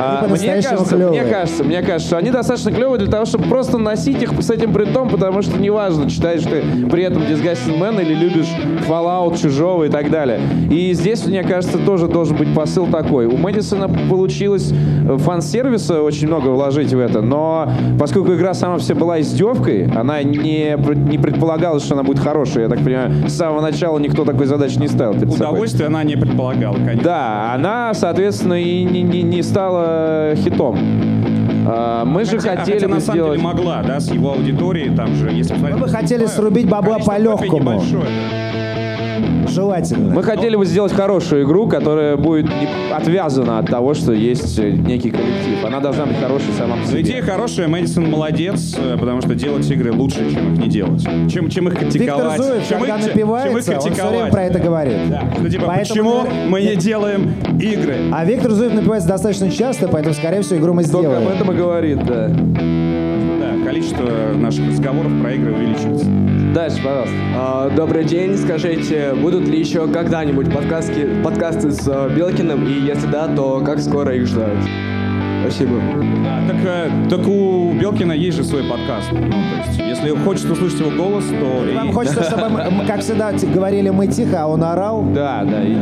[0.00, 1.24] а, мне кажется, мне клевые.
[1.24, 4.72] кажется, мне кажется, что они достаточно клевые для того, чтобы просто носить их с этим
[4.72, 8.48] принтом, потому что неважно, читаешь ты при этом Disgusting Man или любишь
[8.88, 10.40] Fallout, Чужого и так далее.
[10.70, 13.26] И здесь, мне кажется, тоже должен быть посыл такой.
[13.26, 18.94] У Мэдисона получилось э, фан-сервиса очень много вложить в это, но поскольку игра сама все
[18.94, 20.76] была издевкой, она не,
[21.10, 22.62] не предполагала, что она будет хорошей.
[22.62, 25.48] Я так понимаю, с самого начала никто такой задачи не ставил перед собой.
[25.48, 27.02] Удовольствие она не предполагала, конечно.
[27.02, 29.89] Да, она, соответственно, и не, не- не стала
[30.36, 30.76] хитом.
[31.66, 33.38] А, Мы же Хотя- хотели хотя бы на самом сделать...
[33.38, 35.78] деле могла, да, с его аудиторией, там же, если посмотреть...
[35.78, 37.72] Мы бы хотели количество срубить бабла по-легкому.
[37.74, 38.04] небольшое,
[39.50, 40.14] Желательно.
[40.14, 44.70] Мы хотели бы сделать хорошую игру, которая будет не отвязана от того, что есть э,
[44.70, 45.64] некий коллектив.
[45.64, 46.86] Она должна быть хорошей сама по да.
[46.86, 47.00] себе.
[47.02, 51.02] Идея хорошая, Мэдисон молодец, э, потому что делать игры лучше, чем их не делать.
[51.30, 52.40] Чем, чем их Виктор критиковать.
[52.40, 54.32] Зуев, чем когда их, чем их напивается, он все время критиковать.
[54.32, 55.10] про это говорит.
[55.10, 57.96] Да, что типа, Поэтому, почему наверное, мы не делаем игры?
[58.12, 61.28] А Виктор Зуев напивается достаточно часто, поэтому, скорее всего, игру мы Только сделаем.
[61.28, 62.28] об этом и говорит, да.
[62.28, 66.06] Да, количество наших разговоров про игры увеличивается.
[66.54, 67.14] Дальше, пожалуйста.
[67.36, 73.06] А, Добрый день, скажите, будут ли еще когда-нибудь подкастки, подкасты с э, Белкиным, и если
[73.06, 74.89] да, то как скоро их ждать?
[75.50, 75.80] Спасибо.
[76.22, 79.08] Да, так, э, так у Белкина есть же свой подкаст.
[79.10, 81.68] Ну, то есть, если хочет услышать его голос, то...
[81.68, 85.02] и- Вам хочется, чтобы, мы, как всегда, говорили мы тихо, а он орал?
[85.12, 85.60] Да, да.
[85.64, 85.74] и-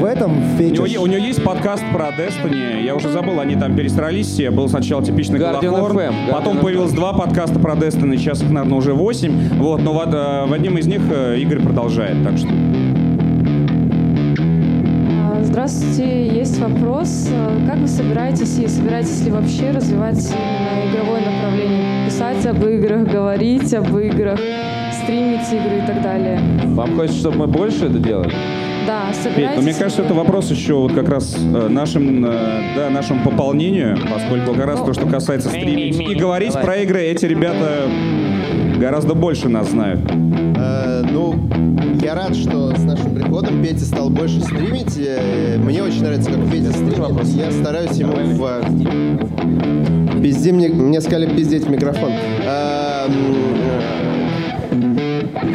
[0.00, 0.98] В этом У него, фетиш.
[0.98, 2.82] у него есть подкаст про Destiny.
[2.84, 4.50] Я уже забыл, они там пересрались все.
[4.50, 8.16] Был сначала типичный Guardian Голохорн, FM, потом появилось два подкаста про Destiny.
[8.16, 9.48] Сейчас их, наверное, уже восемь.
[9.58, 12.22] Вот, но в, э, в одном из них э, Игорь продолжает.
[12.24, 12.48] Так что
[15.66, 17.30] Здравствуйте, есть вопрос.
[17.66, 22.04] Как вы собираетесь и собираетесь ли вообще развивать именно игровое направление?
[22.04, 24.38] Писать об играх, говорить об играх,
[24.92, 26.38] стримить игры и так далее.
[26.66, 28.30] Вам хочется, чтобы мы больше это делали?
[28.86, 32.60] Да, Петь, собираетесь но мне кажется, это вопрос еще вот как раз э, нашим, э,
[32.76, 36.64] да, нашему пополнению, поскольку как раз то, что касается стримить и говорить Давай.
[36.64, 37.88] про игры, эти ребята
[38.84, 40.00] гораздо больше нас знают.
[40.10, 41.34] Э, ну,
[42.02, 44.98] я рад, что с нашим приходом Петя стал больше стримить.
[44.98, 47.24] Э, Мне очень нравится, как Петя стримит.
[47.28, 48.60] Я стараюсь ему в...
[50.20, 50.68] Пизди мне...
[50.68, 52.12] Мне сказали пиздеть в микрофон.
[52.42, 53.08] Э,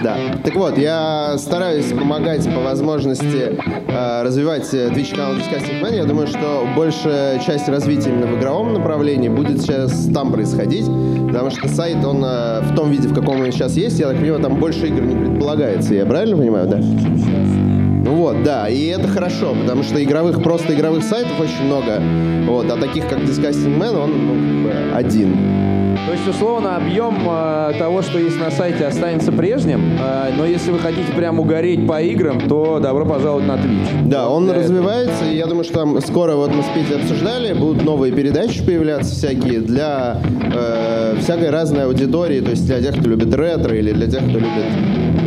[0.03, 0.17] Да.
[0.43, 5.95] Так вот, я стараюсь помогать по возможности э, развивать э, Twitch канал Disgusting Man.
[5.95, 10.85] Я думаю, что большая часть развития именно в игровом направлении будет сейчас там происходить,
[11.27, 14.17] потому что сайт, он э, в том виде, в каком он сейчас есть, я так
[14.17, 15.93] понимаю, там больше игр не предполагается.
[15.93, 16.77] Я правильно понимаю, да?
[16.77, 22.01] Ну вот, да, и это хорошо, потому что игровых, просто игровых сайтов очень много,
[22.47, 25.68] вот, а таких, как Disgusting Man, он ну, один.
[26.07, 30.71] То есть, условно, объем э, того, что есть на сайте, останется прежним, э, но если
[30.71, 34.07] вы хотите прям угореть по играм, то добро пожаловать на Twitch.
[34.07, 34.63] Да, он Для этого.
[34.65, 38.65] развивается, и я думаю, что там скоро, вот мы с Петей обсуждали, будут новые передачи
[38.65, 40.17] появляться всякие для
[40.51, 44.33] э, всякой разной аудитории, то есть для тех, кто любит ретро, или для тех, кто
[44.39, 44.49] любит...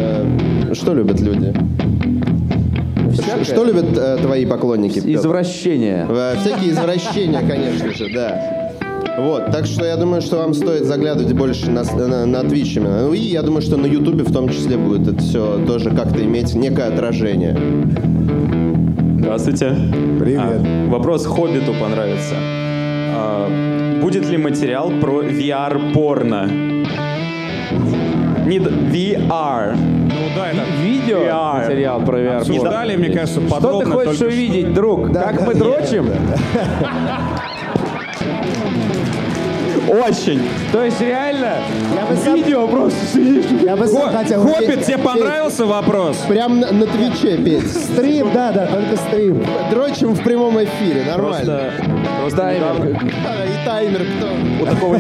[0.00, 1.54] э, что любят люди?
[3.12, 3.44] Всякое.
[3.44, 4.98] Что любят э, твои поклонники?
[4.98, 6.06] Извращения.
[6.08, 8.61] Э, Всякие извращения, конечно же, да.
[9.18, 13.02] Вот, так что я думаю, что вам стоит заглядывать больше на, на, на Twitch именно.
[13.02, 16.22] Ну и я думаю, что на Ютубе в том числе будет это все тоже как-то
[16.24, 17.56] иметь некое отражение.
[19.18, 19.76] Здравствуйте.
[20.18, 20.40] Привет.
[20.42, 22.34] А, вопрос Хоббиту понравится.
[23.14, 26.46] А, будет ли материал про VR-порно?
[28.46, 29.76] Не VR.
[29.76, 31.64] Ну да, это Видео VR.
[31.64, 32.36] материал про VR.
[32.38, 33.84] Обсуждали, мне кажется, Что подробно.
[33.84, 35.12] ты хочешь увидеть, друг?
[35.12, 36.06] Да, как да, мы дрочим?
[39.88, 40.40] Очень.
[40.72, 41.56] То есть реально
[41.94, 43.44] Я бы сам- видео просто сидишь.
[43.62, 44.42] Я бы сам Хо- хотел...
[44.42, 46.16] Хоббит, тебе понравился вопрос?
[46.28, 47.68] Прям на, на Твиче, Петь.
[47.70, 49.42] Стрим, да, да, только стрим.
[49.70, 51.72] Дрочим в прямом эфире, нормально.
[51.72, 51.72] Просто,
[52.20, 52.84] просто недавно
[53.24, 54.28] Да, И таймер кто?
[54.62, 54.98] у такого,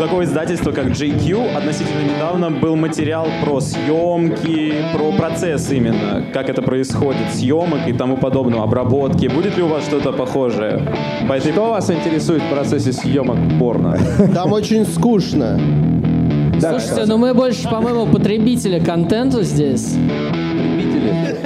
[0.00, 6.62] такого издательства, как JQ, относительно недавно был материал про съемки, про процесс именно, как это
[6.62, 9.26] происходит, съемок и тому подобного, обработки.
[9.26, 10.80] Будет ли у вас что-то похожее?
[11.28, 11.52] По этой...
[11.52, 13.98] Что вас интересует в процессе съемок порно?
[14.34, 15.60] Там очень скучно.
[16.58, 19.96] Слушайте, ну мы больше, по-моему, потребители контента здесь.
[20.54, 21.36] Любители.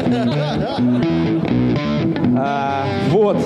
[2.36, 3.36] А, вот.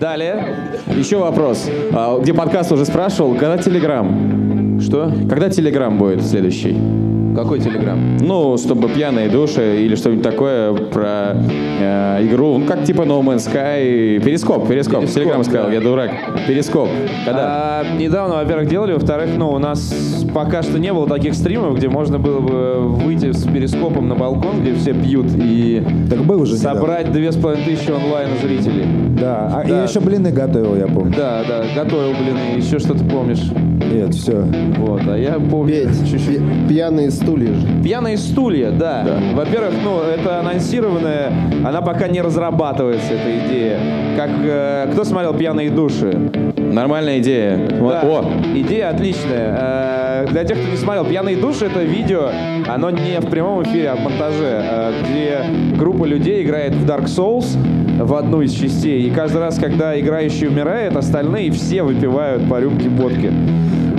[0.00, 0.56] Далее.
[0.96, 1.68] Еще вопрос.
[1.92, 4.80] А, где подкаст уже спрашивал, когда Телеграм?
[4.80, 5.12] Что?
[5.28, 7.09] Когда Телеграм будет следующий?
[7.34, 8.16] Какой телеграм?
[8.18, 11.36] Ну, чтобы пьяные души или что-нибудь такое про
[11.80, 15.72] э, игру, ну, как типа No Man's Sky, Перископ, Перископ, Перископ, Телеграм сказал, да.
[15.72, 16.10] я дурак.
[16.46, 16.88] Перископ,
[17.24, 17.82] когда?
[17.82, 19.94] А, недавно, во-первых, делали, во-вторых, ну, у нас
[20.34, 24.60] пока что не было таких стримов, где можно было бы выйти с перископом на балкон,
[24.62, 28.86] где все пьют, и Так был уже собрать две с половиной тысячи онлайн зрителей.
[29.20, 29.76] Да, а Да.
[29.78, 31.14] я еще блины готовил, я помню.
[31.16, 33.42] Да, да, готовил, блин, и еще что-то помнишь.
[33.90, 34.44] Нет, все.
[34.78, 35.72] Вот, а я помню.
[35.72, 37.66] Петь, пи- пьяные стулья же.
[37.82, 39.04] Пьяные стулья, да.
[39.34, 41.32] Во-первых, ну, это анонсированная,
[41.64, 43.78] она пока не разрабатывается, эта идея.
[44.16, 46.16] Как, э, кто смотрел «Пьяные души»?
[46.56, 47.58] Нормальная идея.
[47.80, 48.24] Вот- Да, О,
[48.54, 49.56] идея отличная.
[49.58, 52.28] Э, Для тех, кто не смотрел, «Пьяные души»— это видео,
[52.68, 57.06] оно не в прямом эфире, а в монтаже, э, где группа людей играет в Dark
[57.06, 57.56] Souls
[57.98, 62.88] в одну из частей, и каждый раз, когда играющий умирает, остальные все выпивают по рюмке
[62.90, 63.32] водки.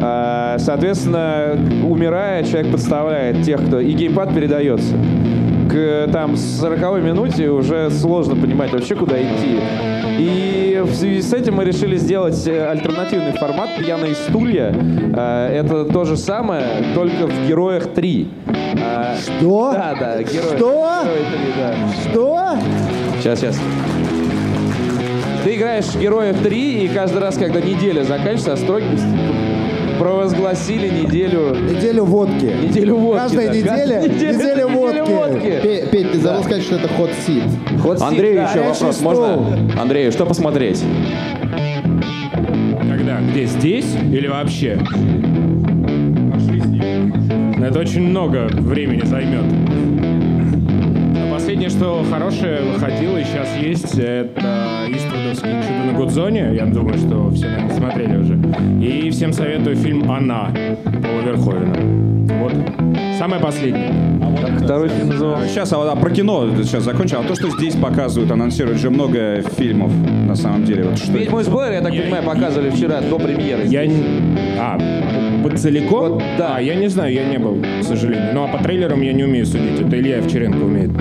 [0.02, 3.80] Э, Соответственно, умирая, человек подставляет тех, кто...
[3.80, 4.96] И геймпад передается.
[5.70, 9.60] К там 40 минуте уже сложно понимать вообще, куда идти.
[10.20, 14.76] И в связи с этим мы решили сделать э, альтернативный формат «Пьяные стулья».
[15.16, 18.28] Э, Это то же самое, только в «Героях 3».
[19.22, 19.72] Что?
[19.74, 20.58] Да, да, герои.
[20.58, 21.04] Что?
[21.04, 22.10] Герои 3, да.
[22.10, 22.50] Что?
[23.20, 23.60] Сейчас, сейчас.
[25.44, 28.86] Ты играешь в Героев 3, и каждый раз, когда неделя заканчивается, Остроги
[30.02, 31.56] провозгласили неделю...
[31.56, 32.52] Неделю водки.
[32.64, 33.20] Неделю водки.
[33.20, 33.54] Каждая да.
[33.54, 35.60] неделя неделя неделя водки.
[35.62, 37.44] Пе- Петь, ты забыл сказать, что это ход сит.
[38.02, 38.50] Андрею да.
[38.50, 39.80] еще вопрос, можно?
[39.80, 40.84] Андрею, что посмотреть?
[42.90, 43.20] Когда?
[43.32, 43.46] Где?
[43.46, 44.80] Здесь или вообще?
[47.64, 49.46] Это очень много времени займет.
[51.16, 54.61] А Последнее, что хорошее выходило и сейчас есть, это
[54.92, 56.54] Иствудовский «Чудо на Гудзоне».
[56.54, 58.40] Я думаю, что все, наверное, смотрели уже.
[58.82, 60.52] И всем советую фильм «Она»
[60.84, 61.76] Пола Верховена.
[62.40, 62.54] Вот.
[63.18, 63.94] Самое последнее.
[64.64, 65.48] Второй фильм назывался?
[65.48, 67.18] Сейчас, а, а про кино сейчас закончу.
[67.20, 69.92] А то, что здесь показывают, анонсируют же много фильмов,
[70.28, 70.84] на самом деле.
[70.86, 73.66] Вот что Ведьму из Блэр, я так понимаю, показывали вчера до премьеры.
[73.68, 74.04] Я не...
[74.60, 74.78] А,
[75.44, 76.22] по целиком?
[76.38, 76.56] да.
[76.58, 78.34] А, я не знаю, я не был, к сожалению.
[78.34, 79.80] Ну, а по трейлерам я не умею судить.
[79.80, 80.92] Это Илья Овчаренко умеет.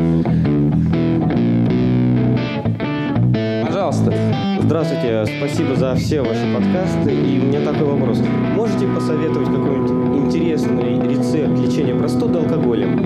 [4.00, 4.62] Пожалуйста.
[4.62, 7.12] Здравствуйте, спасибо за все ваши подкасты.
[7.12, 8.22] И у меня такой вопрос.
[8.54, 13.04] Можете посоветовать какой-нибудь интересный рецепт лечения простуды алкоголем?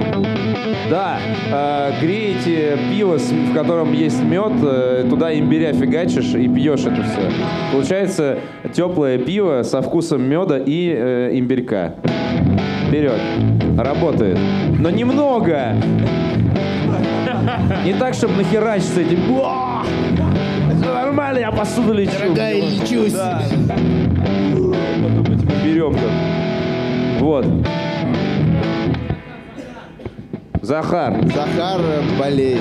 [0.91, 1.19] Да,
[1.51, 7.31] э, греете пиво, в котором есть мед, э, туда имбиря фигачишь и пьешь это все.
[7.73, 8.39] Получается
[8.73, 11.95] теплое пиво со вкусом меда и э, имбирька.
[12.87, 13.21] Вперед.
[13.79, 14.39] Работает.
[14.79, 15.75] Но немного.
[17.85, 19.19] Не так, чтобы нахерачиться этим.
[21.35, 21.39] «Уа!
[21.39, 22.13] Всё нормально, я посуду лечу.
[22.19, 23.13] Дорогая, лечусь.
[23.13, 23.43] Да.
[25.03, 26.11] Потом этим берем там.
[27.21, 27.47] Вот.
[30.63, 31.15] Захар.
[31.35, 31.81] Захар
[32.19, 32.61] болеет.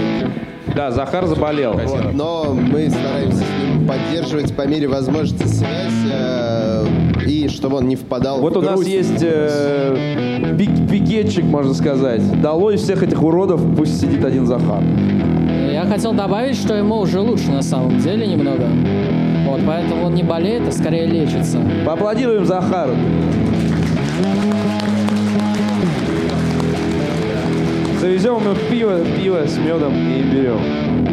[0.76, 1.74] Да, Захар заболел.
[1.74, 6.86] Вот, но мы стараемся с ним поддерживать по мере возможности связь, э,
[7.28, 9.96] и чтобы он не впадал Вот в у нас есть э,
[10.58, 12.42] пик- пикетчик, можно сказать.
[12.42, 14.82] Долой всех этих уродов, пусть сидит один Захар.
[15.84, 18.70] Я хотел добавить, что ему уже лучше на самом деле немного.
[19.46, 21.60] Вот, поэтому он не болеет, а скорее лечится.
[21.86, 22.94] Поаплодируем Захару.
[28.00, 31.13] Завезем ему пиво, пиво с медом и берем.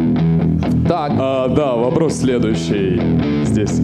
[0.91, 1.13] Так.
[1.17, 3.01] А, да, вопрос следующий
[3.45, 3.79] здесь.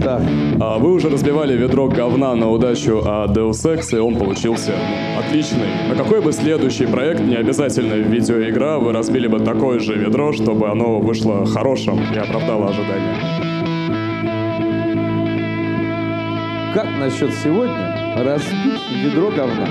[0.00, 0.22] Так.
[0.60, 4.70] А, вы уже разбивали ведро говна на удачу от Deus Ex, и он получился
[5.18, 5.66] отличный.
[5.88, 10.68] На какой бы следующий проект, не обязательно видеоигра, вы разбили бы такое же ведро, чтобы
[10.68, 13.16] оно вышло хорошим и оправдало ожидания?
[16.72, 19.66] Как насчет сегодня разбить ведро говна?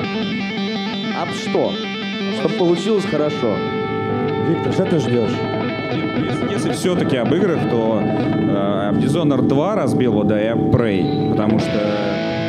[1.21, 1.71] Об что?
[2.41, 3.55] Чтобы получилось хорошо.
[4.49, 5.52] Виктор, что ты ждешь?
[6.51, 11.71] Если все-таки об играх, то э, Dishonored 2 разбил вот, об Prey, потому что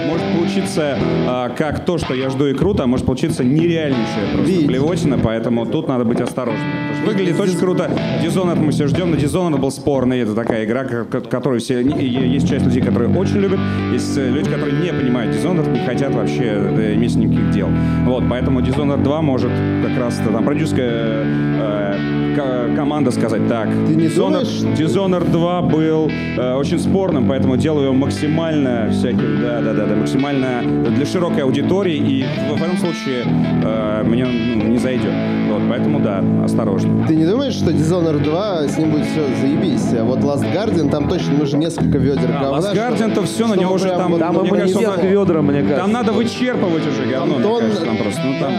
[0.07, 4.67] может получиться э, как то, что я жду и круто, а может получиться нереальнейшая просто
[4.67, 6.84] блевотина, поэтому тут надо быть осторожным.
[7.05, 7.91] Выглядит очень круто.
[8.23, 10.21] Dishonored мы все ждем, но Dishonored был спорный.
[10.21, 11.83] Это такая игра, ко- ко- которую все...
[11.83, 13.59] не- Есть часть людей, которые очень любят,
[13.93, 17.69] есть э, люди, которые не понимают Dishonored, не хотят вообще э, иметь никаких дел.
[18.05, 19.51] Вот, поэтому Dishonored 2 может
[19.87, 26.79] как раз там продюсерская э, ко- команда сказать, так, Dishonored, Dishonored 2 был э, очень
[26.79, 32.25] спорным, поэтому делаю его максимально всяким, да, да, да, да, максимально для широкой аудитории, и
[32.25, 33.25] в, в этом случае
[33.65, 35.13] э, мне ну, не зайдет.
[35.51, 36.91] Вот, поэтому да, осторожно.
[37.09, 39.93] Ты не думаешь, что Dishonored 2 с ним будет все заебись?
[39.99, 42.59] А вот Last Guardian, там точно нужно несколько ведер Да, говна.
[42.59, 44.13] Last Guardian, то все, на него уже там...
[44.13, 45.81] вот- мне мне кажется, он- ведра, мне кажется.
[45.81, 48.21] Там надо вычерпывать уже говно, мне тонн- кажется, там просто.
[48.25, 48.53] Ну, там...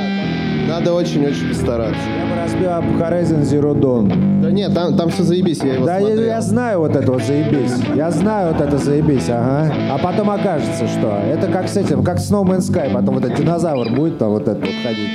[0.67, 1.95] Надо очень-очень постараться.
[2.19, 4.41] Я бы разбил об Horizon Zero Dawn.
[4.41, 6.26] Да нет, там, там все заебись, я его Да, я, смотрел.
[6.26, 7.71] я знаю вот это вот заебись.
[7.95, 9.71] Я знаю вот это заебись, ага.
[9.91, 12.91] А потом окажется, что это как с этим, как с No Man's Sky.
[12.91, 15.10] Потом вот этот динозавр будет там вот этот вот ходить.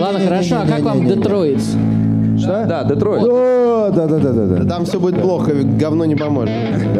[0.00, 1.60] Ладно, хорошо, а как вам Детройт?
[2.38, 2.66] Что?
[2.66, 3.22] Да, Детройт.
[3.22, 4.64] О, да, да, да, да, да.
[4.64, 6.54] Там все будет плохо, говно не поможет.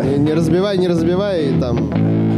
[0.04, 1.90] Не, не разбивай, не разбивай, и там...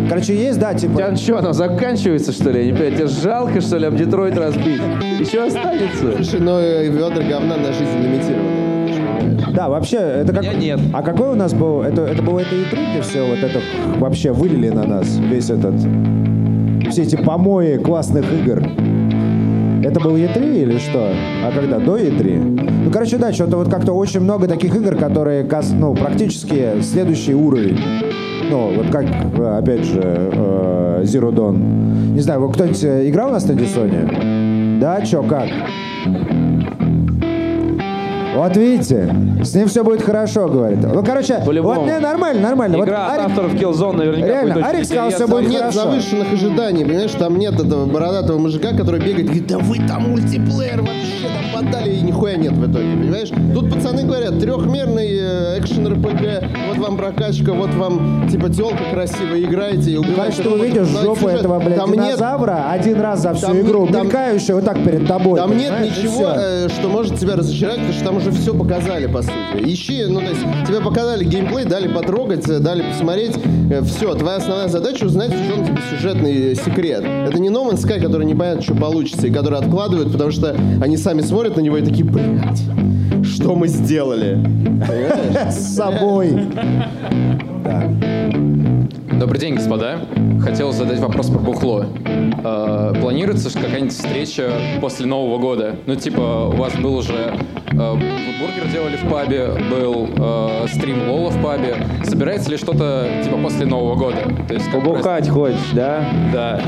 [0.09, 0.97] Короче, есть, да, типа...
[0.97, 2.61] Тебя что, оно заканчивается, что ли?
[2.61, 4.83] Я не понимаю, тебе жалко, что ли, об Детройт разбить?
[5.21, 6.13] Еще останется?
[6.17, 9.51] Слушай, ну ведра говна на жизнь лимитированы.
[9.55, 10.57] Да, вообще, это как...
[10.57, 10.81] нет.
[10.93, 11.83] А какой у нас был...
[11.83, 13.61] Это, это было это E3, где все вот это
[13.99, 15.75] вообще вылили на нас, весь этот...
[16.91, 18.63] Все эти помои классных игр.
[19.83, 21.11] Это был E3 или что?
[21.45, 21.79] А когда?
[21.79, 22.85] До E3?
[22.85, 25.47] Ну, короче, да, что-то вот как-то очень много таких игр, которые,
[25.79, 27.79] ну, практически следующий уровень.
[28.51, 29.07] Ну, вот как,
[29.39, 31.57] э, опять же, э, Zero Dawn.
[32.13, 34.79] Не знаю, вы кто-нибудь э, играл на Стадисоне?
[34.81, 35.49] Да, чё, как?
[38.37, 40.79] Вот видите, с ним все будет хорошо, говорит.
[40.83, 42.79] Ну, короче, вот не, нормально, нормально.
[42.79, 45.61] Вот Игра от Арик- авторов Killzone наверняка Реально, будет Арик сказал, всё будет Там нет
[45.61, 45.81] хорошо.
[45.81, 47.11] завышенных ожиданий, понимаешь?
[47.19, 51.63] Там нет этого бородатого мужика, который бегает и говорит, да вы там мультиплеер вообще там
[51.65, 53.31] поддали, и нихуя нет в итоге, понимаешь?
[53.55, 59.41] Тут пацаны говорят, трехмерный э, экшен РПГ, вот вам прокачка, вот вам типа телка красивая,
[59.41, 60.21] играете и убиваете.
[60.21, 63.61] Конечно, ты увидишь жопу сюжет- этого, блядь, там нет- динозавра один раз за всю там
[63.61, 65.39] игру, там- мелькающую вот так перед тобой.
[65.41, 69.23] Там нет ничего, э, что может тебя разочаровать, потому что там уже все показали, по
[69.23, 69.35] сути.
[69.65, 73.37] Ищи, ну, то есть, тебе показали геймплей, дали потрогать, э, дали посмотреть.
[73.85, 77.03] все, твоя основная задача узнать, в чем тебе сюжетный секрет.
[77.05, 80.97] Это не No Man's Sky, который непонятно, что получится, и который откладывают, потому что они
[80.97, 82.63] сами смотрят на него и такие, блядь,
[83.25, 84.39] что мы сделали?
[85.51, 86.37] С собой.
[89.21, 89.99] Добрый день, господа.
[90.43, 91.85] Хотел задать вопрос про бухло.
[92.43, 94.51] Э, планируется же какая-нибудь встреча
[94.81, 95.77] после Нового года?
[95.85, 97.35] Ну, типа, у вас был уже...
[97.71, 101.77] э, бургер делали в пабе, был э, стрим Лола в пабе.
[102.05, 104.17] Собирается ли что-то, типа, после Нового года?
[104.49, 106.03] То есть, как Побухать хочешь, да?
[106.33, 106.61] Да.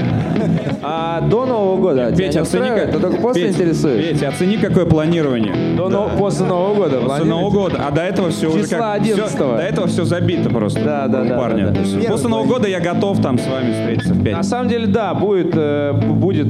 [0.83, 2.93] А до Нового года не оцени, как...
[2.93, 4.11] Ты только после интересует?
[4.11, 5.77] Петя, оцени, какое планирование.
[5.77, 7.25] До но- После Нового года После?
[7.25, 7.85] Нового года.
[7.87, 8.97] А до этого все уже Числа как...
[8.97, 10.81] 11 всё- до этого все забито просто.
[10.85, 11.69] Да, да, да, парня.
[11.69, 12.09] да, да.
[12.11, 14.49] После Нового года я готов там с вами встретиться в На пятницу.
[14.51, 16.47] самом деле, да, будет, э, будет,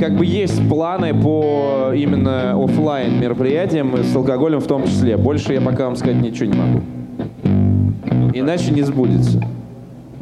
[0.00, 5.16] как бы есть планы по именно оффлайн мероприятиям с алкоголем в том числе.
[5.16, 6.80] Больше я пока вам сказать ничего не могу.
[8.34, 9.40] Иначе не сбудется.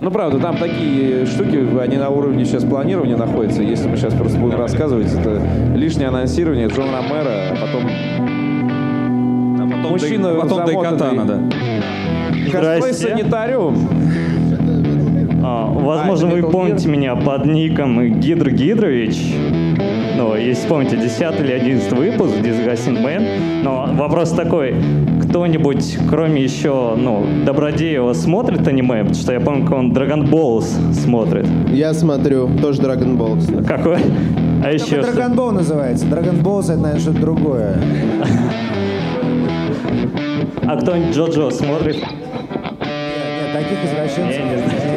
[0.01, 3.63] Ну, правда, там такие штуки, они на уровне сейчас планирования находятся.
[3.63, 5.41] Если мы сейчас просто будем рассказывать, это
[5.75, 7.85] лишнее анонсирование Джон Ромеро, а потом...
[9.71, 11.41] потом Мужчина до- потом замотанный Икатана, да.
[12.53, 13.77] Косплей-санитариум.
[15.49, 19.17] А, возможно, А, вы помните меня под ником Гидр Гидрович.
[20.17, 23.63] Ну, если помните, 10 или 11 выпуск Disgusting Man.
[23.63, 24.75] Но вопрос такой,
[25.23, 29.05] кто-нибудь, кроме еще, ну, Добродеева, смотрит аниме?
[29.05, 31.47] Потому что я помню, как он Dragon Balls смотрит.
[31.73, 33.39] Я смотрю, тоже Dragon Ball.
[33.39, 33.65] кстати.
[33.65, 33.99] Какой?
[34.65, 35.13] А еще что?
[35.13, 36.07] Dragon Ball называется.
[36.07, 37.77] Dragon Ball это, наверное, что-то другое.
[40.67, 41.97] А кто-нибудь Джоджо смотрит?
[41.99, 44.96] Нет, таких извращенцев.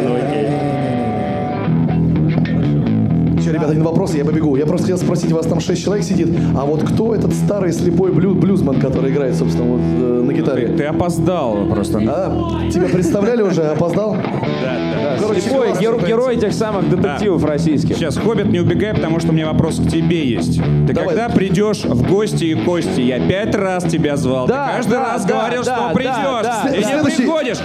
[3.50, 4.56] Че, ребята, один вопрос, я побегу.
[4.58, 7.74] Я просто хотел спросить, у вас там шесть человек сидит, а вот кто этот старый
[7.74, 10.68] слепой блю- блюзман, который играет, собственно, вот э, на гитаре?
[10.68, 12.00] Ты опоздал просто.
[12.08, 14.16] А, тебя представляли уже, опоздал?
[14.62, 17.96] Да, Короче, Слепой герой, этих самых детективов российских.
[17.96, 20.62] Сейчас, Хоббит, не убегай, потому что у меня вопрос к тебе есть.
[20.88, 21.16] Ты Давай.
[21.16, 23.02] когда придешь в гости и Кости?
[23.02, 24.46] Я пять раз тебя звал.
[24.46, 26.14] Да, Ты каждый да, раз да, говорил, да, что да, придешь.
[26.44, 26.70] да.
[26.76, 27.58] И не приходишь.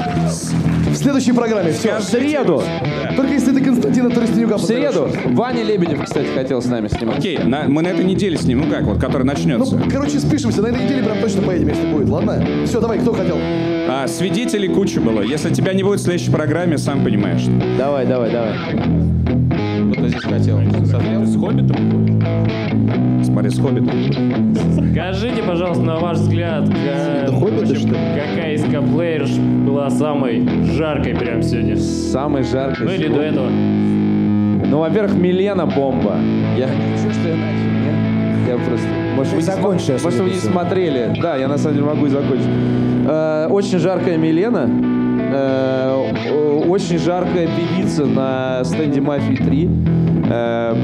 [0.91, 1.99] В следующей программе, все.
[1.99, 2.62] В среду.
[3.16, 5.08] Только если ты Константина Тростенюка В среду.
[5.26, 7.18] Ваня Лебедев, кстати, хотел с нами снимать.
[7.18, 9.76] Окей, на- мы на этой неделе с ним, ну как, вот, который начнется.
[9.76, 12.44] Ну, короче, спишемся, на этой неделе прям точно поедем, если будет, ладно?
[12.66, 13.36] Все, давай, кто хотел?
[13.88, 15.22] А, свидетелей куча было.
[15.22, 17.44] Если тебя не будет в следующей программе, сам понимаешь.
[17.78, 18.54] Давай, давай, давай.
[19.92, 20.58] Кто здесь хотел?
[21.24, 23.22] С Хоббитом?
[23.24, 24.53] Смотри, с Хоббитом.
[24.95, 29.30] Скажите, пожалуйста, на ваш взгляд, ка- в общем, какая из каплеерш
[29.66, 31.76] была самой жаркой прям сегодня?
[31.76, 32.84] Самый жаркий.
[32.84, 33.49] Ну или до этого.
[33.51, 36.14] Ну, во-первых, Милена бомба.
[36.57, 38.49] Я хочу, что я начал, нет?
[38.49, 38.86] Я просто...
[39.16, 41.12] Может, вы, не сейчас Может, вы не смотрели.
[41.20, 42.47] Да, я на самом деле могу и закончить.
[43.09, 44.68] Э, очень жаркая Милена.
[45.35, 50.05] Э, очень жаркая певица на стенде «Мафии 3».
[50.30, 50.74] Э,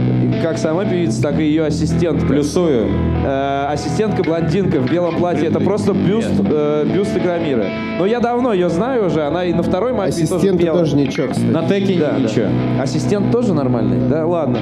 [0.42, 2.26] как сама певица, так и ее ассистент.
[2.26, 2.88] Плюсую.
[3.24, 5.46] Э, ассистентка блондинка в белом платье.
[5.48, 7.64] Это просто бюст, э, бюст Игромира.
[7.98, 9.22] Но я давно ее знаю уже.
[9.22, 10.78] Она и на второй «Мафии» тоже пела.
[10.80, 11.46] тоже ничего, кстати.
[11.46, 12.18] На теке Да, да.
[12.18, 12.46] ничего.
[12.82, 13.98] Ассистент тоже нормальный?
[14.08, 14.58] Да, ладно.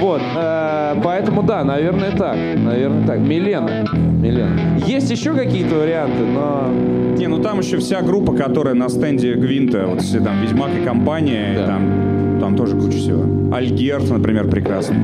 [0.00, 2.36] Вот, э, поэтому да, наверное так.
[2.36, 3.18] Наверное так.
[3.18, 3.68] Милена.
[4.22, 4.50] Милена.
[4.86, 6.68] Есть еще какие-то варианты, но...
[7.18, 10.84] Не, ну там еще вся группа, которая на стенде Гвинта, вот все там Ведьмак и
[10.84, 13.54] компания, и там, там тоже куча всего.
[13.54, 14.96] Альгерт, например, прекрасный.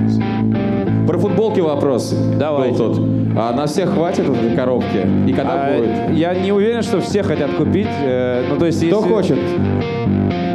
[1.06, 2.14] Про футболки вопрос.
[2.38, 2.78] Давайте.
[2.78, 3.04] Был тут.
[3.36, 5.06] А на всех хватит этой коробки?
[5.26, 6.16] И когда А, будет?
[6.16, 7.86] Я не уверен, что все хотят купить.
[8.04, 9.38] э, ну, то есть, Кто если- хочет?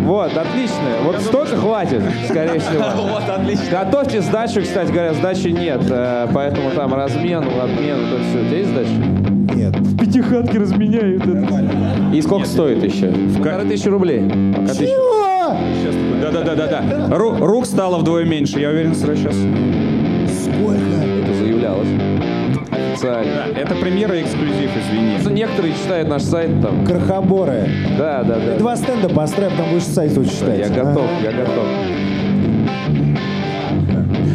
[0.04, 0.78] Вот, отлично.
[1.04, 2.84] Вот столько хватит, скорее всего.
[3.14, 3.66] Вот, отлично.
[3.72, 5.82] Готовьте сдачу, кстати говоря, сдачи нет.
[5.90, 8.42] э, Поэтому там размен, обмен, вот это все.
[8.42, 9.56] У тебя есть сдача?
[9.56, 9.76] Нет.
[9.80, 11.24] В пятихатке разменяют.
[12.14, 13.08] И сколько стоит еще?
[13.38, 14.22] Полторы тысячи рублей.
[14.68, 14.90] Такой,
[16.22, 17.16] да-да-да-да-да.
[17.16, 19.36] Ру- рук стало вдвое меньше, я уверен, что сейчас.
[19.36, 21.88] Это заявлялось.
[22.94, 23.32] Официально.
[23.54, 25.14] Да, это премьера эксклюзив, извини.
[25.16, 26.86] Просто Некоторые читают наш сайт там.
[26.86, 27.68] Крохоборы.
[27.98, 28.58] Да, да, Ты да.
[28.58, 30.60] два стенда построим, там будешь сайт лучше читать.
[30.60, 31.66] Я готов, я готов.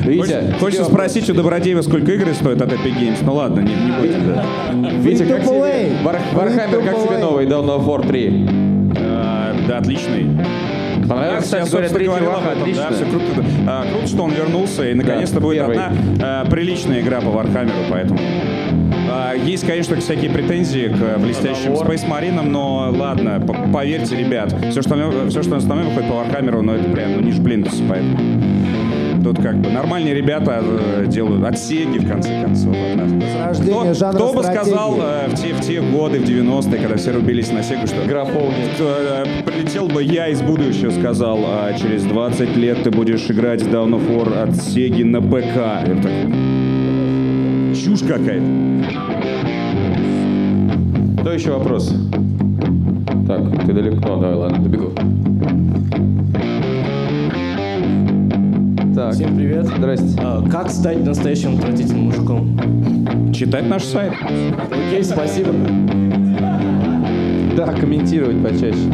[0.04, 3.18] Витя, Хочется, тебе спросить у Добродеева, сколько игры стоят от Epic Games.
[3.22, 4.26] Ну ладно, не, не будем.
[4.34, 4.44] да.
[5.00, 5.90] Витя, как тебе?
[6.02, 8.48] Вархаммер, как тебе новый Dawn of War 3?
[9.00, 10.30] А, Да, отличный.
[11.08, 12.72] Понравилось, кстати Я, говоря, третий говорил об этом.
[12.74, 13.44] Да, все круто.
[13.66, 15.76] А, круто, что он вернулся, и наконец-то будет первый.
[15.78, 15.92] одна
[16.22, 18.18] а, приличная игра по Вархаммеру, поэтому...
[19.10, 24.54] А, есть, конечно, всякие претензии к а, блестящим Space Marine, но ладно, по- поверьте, ребят,
[24.70, 28.18] все, что, все, что остальное выходит по Вархаммеру, ну это прям ну, ниже плинтуса, поэтому...
[29.28, 32.74] Тут как бы нормальные ребята э, делают от Сеги, в конце концов.
[32.74, 34.64] Возрождение Кто, кто бы стратегии.
[34.70, 38.06] сказал э, в, те, в те годы, в 90-е, когда все рубились на Сегу, что
[38.08, 38.54] Графоуни.
[38.80, 43.68] э, прилетел бы я из будущего, сказал, а через 20 лет ты будешь играть в
[43.68, 45.56] Dawn of War от Сеги на ПК.
[45.86, 48.46] Я так, Чушь какая-то.
[51.20, 51.94] Кто еще вопрос?
[53.26, 54.08] Так, ты далеко.
[54.08, 54.92] Ну, давай, ладно, добегу.
[58.98, 59.64] Всем привет.
[59.64, 60.20] Здрасте.
[60.50, 63.32] как стать настоящим отвратительным мужиком?
[63.32, 64.12] Читать наш сайт.
[64.70, 65.52] Окей, спасибо.
[67.56, 68.90] Да, комментировать почаще.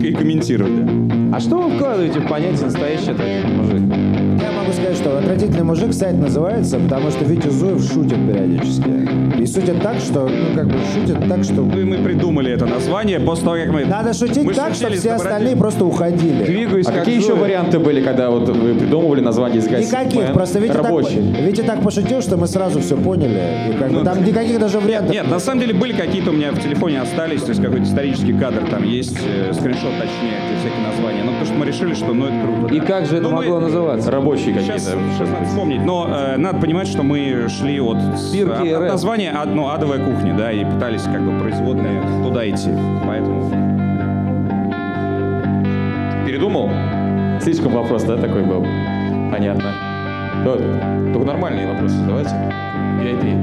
[0.00, 1.36] И, и комментировать, да.
[1.36, 4.31] А что вы вкладываете в понятие настоящий отвратительный мужик?
[4.42, 8.90] Я могу сказать, что «Отвратительный мужик» сайт называется, потому что Витя Зуев шутит периодически.
[9.40, 11.62] И шутит так, что, ну, как бы шутит так, что...
[11.62, 13.84] Мы, мы придумали это название после того, как мы...
[13.84, 15.16] Надо шутить мы так, чтобы все Добродеем.
[15.16, 16.44] остальные просто уходили.
[16.44, 17.40] Двигаюсь А как какие еще Зуев.
[17.40, 21.20] варианты были, когда вот вы придумывали название из Никаких, просто Витя так, Рабочий.
[21.20, 23.40] Витя так пошутил, что мы сразу все поняли.
[23.70, 25.12] И как бы там никаких даже вариантов.
[25.12, 28.32] Нет, на самом деле были какие-то у меня в телефоне остались, то есть какой-то исторический
[28.34, 31.22] кадр там есть, э, скриншот точнее, где всякие названия.
[31.24, 32.74] Ну, потому что мы решили, что ну это круто.
[32.74, 32.86] И да.
[32.86, 34.10] как же это Ну, мы- могло называться?
[34.10, 35.12] Рабочие Сейчас, какие-то.
[35.14, 39.32] сейчас надо вспомнить, но э, надо понимать, что мы шли от, Спирки от- от названия
[39.32, 42.70] од- ну, адовая кухня, да, и пытались как бы производные туда идти.
[43.06, 43.50] Поэтому
[46.26, 46.70] Передумал?
[47.40, 48.62] Слишком вопрос, да, такой был?
[49.30, 49.72] Понятно.
[50.44, 50.58] Вот.
[51.12, 52.30] Только нормальные вопросы задавайте.
[53.04, 53.36] Я и три.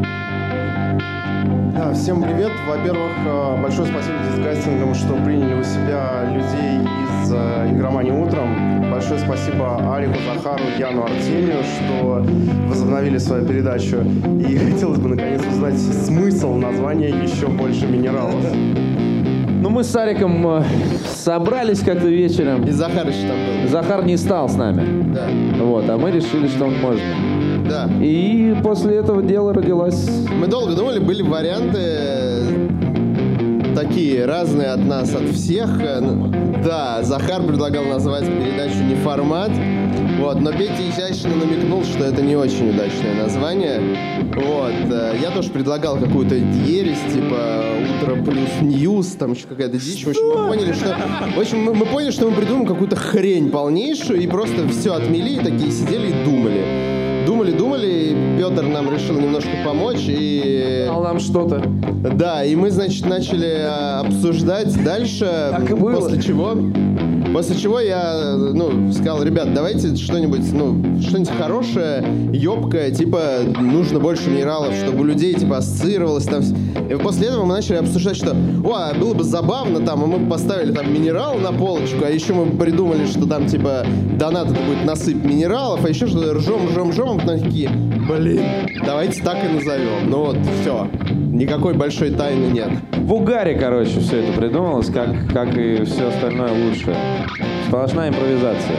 [1.80, 2.52] Да, всем привет.
[2.68, 8.92] Во-первых, э, большое спасибо дисгастингам, что приняли у себя людей из э, игромании утром.
[8.92, 12.26] Большое спасибо Арику Захару, Яну Артемию, что
[12.68, 14.04] возобновили свою передачу.
[14.46, 18.44] И хотелось бы наконец узнать смысл названия «Еще больше минералов».
[19.62, 20.64] Ну, мы с Сариком э,
[21.06, 22.66] собрались как-то вечером.
[22.66, 23.70] И Захар еще там был.
[23.70, 25.14] Захар не стал с нами.
[25.14, 25.30] Да.
[25.64, 27.06] Вот, а мы решили, что он можно.
[27.70, 27.88] Да.
[28.02, 30.10] И после этого дела родилась...
[30.36, 32.80] Мы долго думали, были варианты
[33.76, 35.70] такие разные от нас, от всех.
[35.82, 36.32] Э, ну,
[36.64, 39.52] Да, Захар предлагал назвать передачу не формат.
[40.20, 43.80] Вот, но Петя изящно намекнул, что это не очень удачное название.
[44.36, 47.64] Вот, э, я тоже предлагал какую-то ересь, типа
[48.02, 50.06] утро плюс ньюс, там еще какая-то дичь.
[50.06, 50.96] В общем, мы поняли, что...
[51.36, 55.36] В общем, мы, мы поняли, что мы придумаем какую-то хрень полнейшую и просто все отмели
[55.36, 56.89] и такие сидели и думали.
[57.52, 60.86] Думали, думали, и Петр нам решил немножко помочь и...
[60.88, 61.62] Дал нам что-то.
[62.14, 65.26] Да, и мы, значит, начали э, обсуждать дальше.
[65.52, 65.96] Так и было.
[65.96, 66.56] После чего...
[67.34, 72.04] После чего я, ну, сказал, ребят, давайте что-нибудь, ну, что-нибудь хорошее,
[72.34, 73.22] ёбкое, типа,
[73.60, 76.42] нужно больше минералов, чтобы у людей, типа, ассоциировалось там.
[76.90, 80.30] И после этого мы начали обсуждать, что, о, а было бы забавно там, и мы
[80.30, 83.86] поставили там минерал на полочку, а еще мы придумали, что там, типа,
[84.18, 87.70] донат это будет насыпь минералов, а еще что-то ржем, ржем, а потом такие,
[88.10, 88.44] блин,
[88.84, 90.10] давайте так и назовем.
[90.10, 90.88] Ну вот, все.
[91.32, 92.70] Никакой большой тайны нет.
[92.98, 96.98] В угаре, короче, все это придумалось, как, как и все остальное лучшее.
[97.68, 98.78] Сплошная импровизация.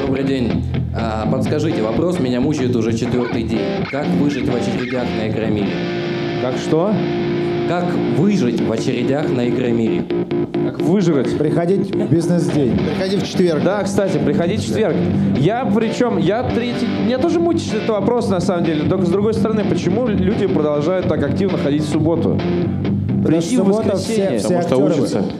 [0.00, 0.64] Добрый день.
[0.96, 3.84] А, подскажите, вопрос меня мучает уже четвертый день.
[3.90, 5.70] Как выжить в очередях на Игромире?
[6.42, 6.92] Как что?
[7.68, 7.84] Как
[8.16, 10.04] выжить в очередях на Игромире?
[10.70, 11.36] Как выжрать?
[11.36, 12.78] Приходить в бизнес-день.
[12.78, 13.64] Приходи в четверг.
[13.64, 14.94] Да, кстати, приходи в четверг.
[15.36, 16.86] Я причем, я третий...
[17.06, 18.88] Меня тоже мучает этот вопрос, на самом деле.
[18.88, 22.38] Только с другой стороны, почему люди продолжают так активно ходить в субботу?
[23.24, 24.38] Прийти в воскресенье.
[24.38, 24.94] все, все, актеры,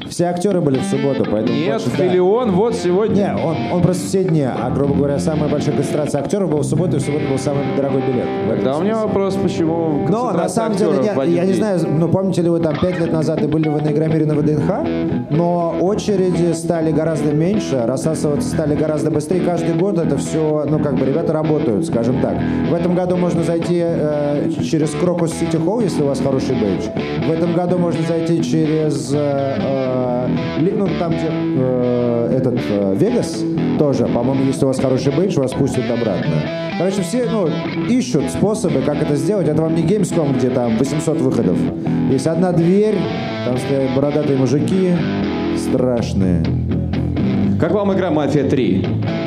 [0.09, 1.59] все актеры были в субботу, поэтому...
[1.59, 1.97] Нет, больше, да.
[1.97, 3.15] Филион вот сегодня.
[3.15, 6.65] Не, он, он просто все дни, а, грубо говоря, самая большая концентрация актеров была в
[6.67, 8.27] субботу, и в субботу был самый дорогой билет.
[8.49, 12.09] Тогда у меня вопрос, почему Но на самом деле, нет, один я не знаю, ну
[12.09, 15.77] помните ли вы там пять лет назад и были вы на Игромире на ВДНХ, но
[15.81, 19.41] очереди стали гораздо меньше, рассасываться стали гораздо быстрее.
[19.41, 22.37] Каждый год это все, ну как бы ребята работают, скажем так.
[22.71, 26.85] В этом году можно зайти э, через Крокус Сити Холл, если у вас хороший бейдж.
[27.27, 33.43] В этом году можно зайти через, э, э, ну там где э, этот э, Вегас
[33.79, 36.35] тоже, по-моему, если у вас хороший бейдж, вас пустят обратно.
[36.79, 37.49] Короче, все ну,
[37.89, 39.49] ищут способы, как это сделать.
[39.49, 41.59] Это вам не Gamescom, где там 800 выходов.
[42.11, 42.97] Есть одна дверь,
[43.47, 44.93] там стоят бородатые мужики,
[45.57, 46.43] страшные.
[47.61, 49.20] Как вам игра «Мафия 3»?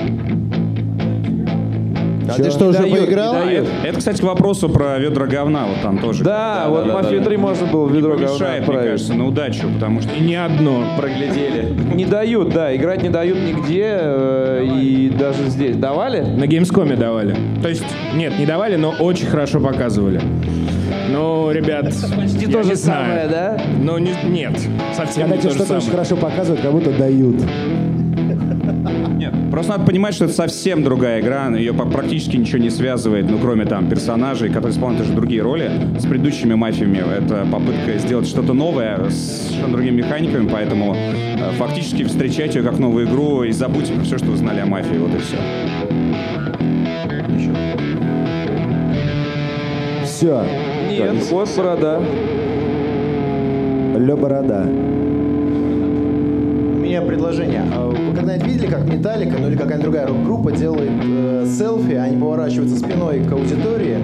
[2.30, 3.36] А ты что, уже поиграл?
[3.36, 6.24] А это, это, кстати, к вопросу про ведра говна, вот там тоже.
[6.24, 8.92] Да, вот «Мафию 3» можно было ведро говна Мешает, мне отправить.
[8.92, 10.10] кажется, на удачу, потому что...
[10.20, 10.84] Не одно.
[10.98, 11.74] Проглядели.
[11.94, 15.76] Не дают, да, играть не дают нигде, э, и даже здесь.
[15.76, 16.22] Давали?
[16.22, 17.36] На Gamescom давали.
[17.62, 17.84] То есть,
[18.16, 20.22] нет, не давали, но очень хорошо показывали.
[21.10, 23.62] Ну, ребят, Почти то же не самое, да?
[23.82, 24.54] Ну, не- нет,
[24.96, 27.36] совсем Когда не тебе то же что-то очень хорошо показывают, как будто дают.
[29.54, 33.66] Просто надо понимать, что это совсем другая игра, ее практически ничего не связывает, ну, кроме
[33.66, 36.98] там персонажей, которые исполняют уже другие роли, с предыдущими мафиями.
[36.98, 42.80] Это попытка сделать что-то новое с совершенно другими механиками, поэтому э, фактически встречайте ее как
[42.80, 45.38] новую игру и забудьте про все, что вы знали о мафии, вот и все.
[50.04, 50.48] Все.
[50.90, 52.02] Нет, вот борода.
[54.00, 54.68] Ле борода.
[57.04, 57.64] Меня предложение.
[57.74, 62.18] А Вы когда-нибудь видели, как Металлика, ну или какая-нибудь другая рок-группа делает э, селфи, они
[62.18, 63.98] поворачиваются спиной к аудитории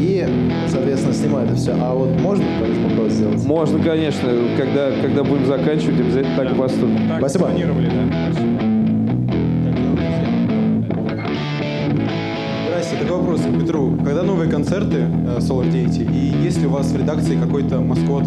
[0.00, 0.26] и,
[0.68, 1.76] соответственно, снимают это все.
[1.80, 3.44] А вот можно тоже попробовать сделать?
[3.44, 4.28] Можно, конечно.
[4.56, 6.98] Когда, когда будем заканчивать, обязательно так и поступим.
[7.18, 7.50] Спасибо.
[12.66, 13.96] Здрасте, такой вопрос к Петру.
[14.04, 18.24] Когда новые концерты э, Solar Deity, и есть ли у вас в редакции какой-то маскот,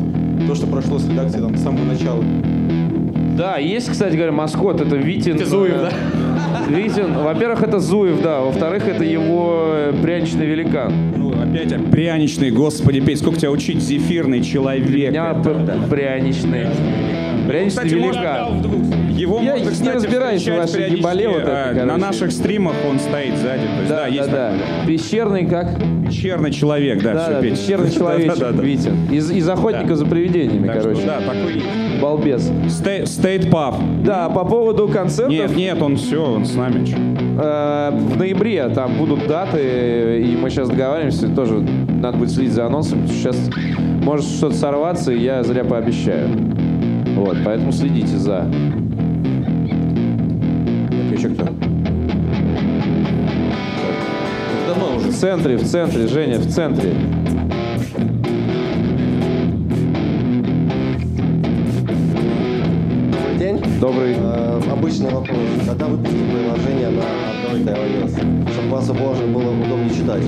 [0.47, 2.23] то, что прошло с редакции там, с самого начала?
[3.35, 5.35] Да, есть, кстати говоря, маскот, это Витин.
[5.35, 5.91] Это Зуев, да?
[6.69, 10.93] Витин, во-первых, это Зуев, да, во-вторых, это его э, пряничный великан.
[11.17, 15.13] Ну, опять пряничный, господи, Петь, сколько тебя учить, зефирный человек.
[15.13, 16.67] Я пряничный.
[17.47, 19.04] Пряничный Кстати, можно великан.
[19.15, 21.97] Его Я можно, не кстати, разбираюсь в вашей ебале вот этой, э, На короче.
[22.01, 23.61] наших стримах он стоит сзади.
[23.63, 24.87] То есть, да, Да, есть да, да.
[24.87, 25.69] Пещерный как?
[26.05, 27.51] Пещерный человек, да, Да, все, да, Петь.
[27.59, 28.63] пещерный человечек, Да, да, да.
[28.63, 28.93] Витин.
[29.11, 31.05] Из, из охотника за привидениями, Так что, короче.
[31.05, 31.65] да, такой есть.
[32.01, 32.51] Балбес.
[33.05, 33.75] Стейт паб.
[34.03, 35.31] Да, по поводу концертов.
[35.31, 36.85] Нет, нет, он все, он с нами.
[37.39, 41.61] Э, В ноябре там будут даты, и мы сейчас договариваемся, тоже
[42.01, 43.05] надо будет следить за анонсом.
[43.07, 43.49] что Сейчас
[44.03, 46.27] может что-то сорваться, и я зря пообещаю.
[47.15, 48.45] Вот, поэтому следите за.
[51.15, 51.45] Еще кто?
[54.67, 55.07] Давно уже.
[55.11, 56.91] В центре, в центре, Женя, в центре.
[63.13, 63.61] Добрый день.
[63.79, 64.15] Добрый.
[64.17, 65.37] Э, обычный вопрос.
[65.65, 68.51] Когда выпустите приложение на Android iOS?
[68.51, 70.23] Чтобы вас можно было удобнее читать.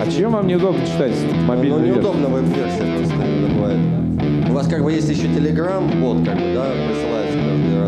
[0.00, 1.12] А чем вам неудобно читать
[1.46, 3.78] мобильную Ну, неудобно веб-версия просто иногда бывает.
[4.48, 7.21] У вас как бы есть еще Telegram, бот как бы, да, присылается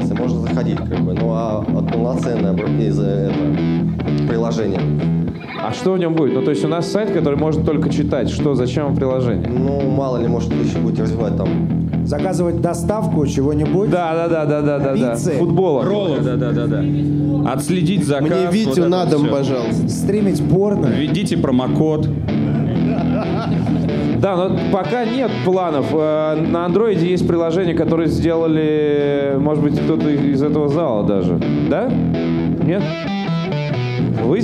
[0.04, 1.14] каждый раз, и можно заходить как бы.
[1.14, 3.32] Ну, а полноценное из это,
[4.28, 4.80] приложение.
[5.62, 6.34] А что в нем будет?
[6.34, 8.28] Ну, то есть у нас сайт, который можно только читать.
[8.28, 9.48] Что, зачем вам приложение?
[9.48, 11.48] Ну, мало ли, может, вы еще будете развивать там.
[12.04, 13.90] Заказывать доставку чего-нибудь.
[13.90, 15.14] Да, да, да, да, да, да, да.
[15.14, 15.84] Футбола.
[15.84, 16.84] Роллы, да, да, да, да.
[17.50, 18.28] Отследить заказ.
[18.28, 19.88] Мне Витю вот на дом, пожалуйста.
[19.88, 20.86] Стримить порно.
[20.86, 22.08] Введите промокод.
[24.24, 25.88] Да, но пока нет планов.
[25.92, 31.38] Э, На андроиде есть приложения, которые сделали, может быть, кто-то из этого зала даже.
[31.68, 31.90] Да?
[31.90, 32.82] Нет?
[34.22, 34.40] Вы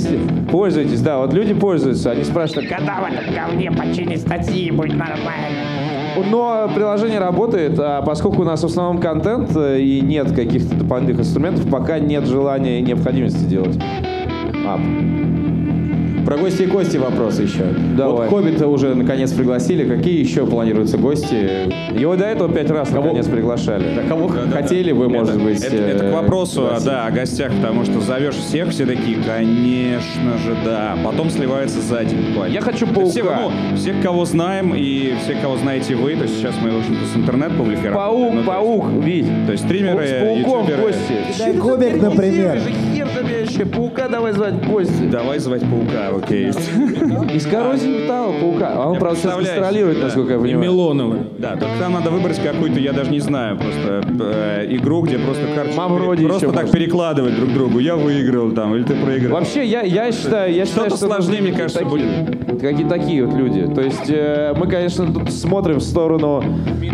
[0.51, 5.47] пользуетесь, да, вот люди пользуются, они спрашивают, когда в этом говне починить статьи, будет нормально.
[6.29, 11.21] Но приложение работает, а поскольку у нас в основном контент э, и нет каких-то дополнительных
[11.21, 13.79] инструментов, пока нет желания и необходимости делать.
[14.67, 14.79] ап.
[16.25, 17.63] Про гости и кости вопросы еще.
[17.97, 18.29] Давай.
[18.29, 19.83] Вот Хоббита уже наконец пригласили.
[19.87, 21.69] Какие еще планируются гости?
[21.97, 23.95] Его до этого пять раз наконец приглашали.
[23.95, 26.85] Да кого хотели вы, может это, быть, Это, это э, к вопросу, пригласить?
[26.85, 30.95] да, о гостях, потому что зовешь всех, все такие, конечно же, да.
[31.03, 32.53] Потом сливается сзади буквально.
[32.53, 33.51] Я хочу То есть Все, паука.
[33.71, 37.05] ну, всех, кого знаем, и всех, кого знаете вы, то есть сейчас мы, в общем-то,
[37.05, 38.35] с интернет-публикой Паук, работаем.
[38.35, 39.25] Ну, паук, Вить.
[39.25, 40.81] есть- То есть стримеры, С пауком ютуберы.
[40.83, 41.59] гости.
[41.59, 42.59] Комик, например.
[43.51, 45.09] Вообще, паука давай звать гости.
[45.11, 46.47] Давай звать паука, окей.
[47.35, 48.71] Из коррозии металла паука.
[48.75, 50.03] А он, правда, сейчас гастролирует, да.
[50.05, 50.71] насколько я И понимаю.
[50.71, 51.17] Милоновы.
[51.37, 55.43] Да, только там надо выбрать какую-то, я даже не знаю, просто э, игру, где просто
[55.53, 57.79] карточки Мавроди просто еще так перекладывать друг другу.
[57.79, 59.33] Я выиграл там, или ты проиграл.
[59.39, 63.35] Вообще, я, я считаю, я считаю, Что-то что сложнее, мне кажется, такие- Какие такие вот
[63.35, 63.67] люди.
[63.73, 66.43] То есть э, мы, конечно, тут смотрим в сторону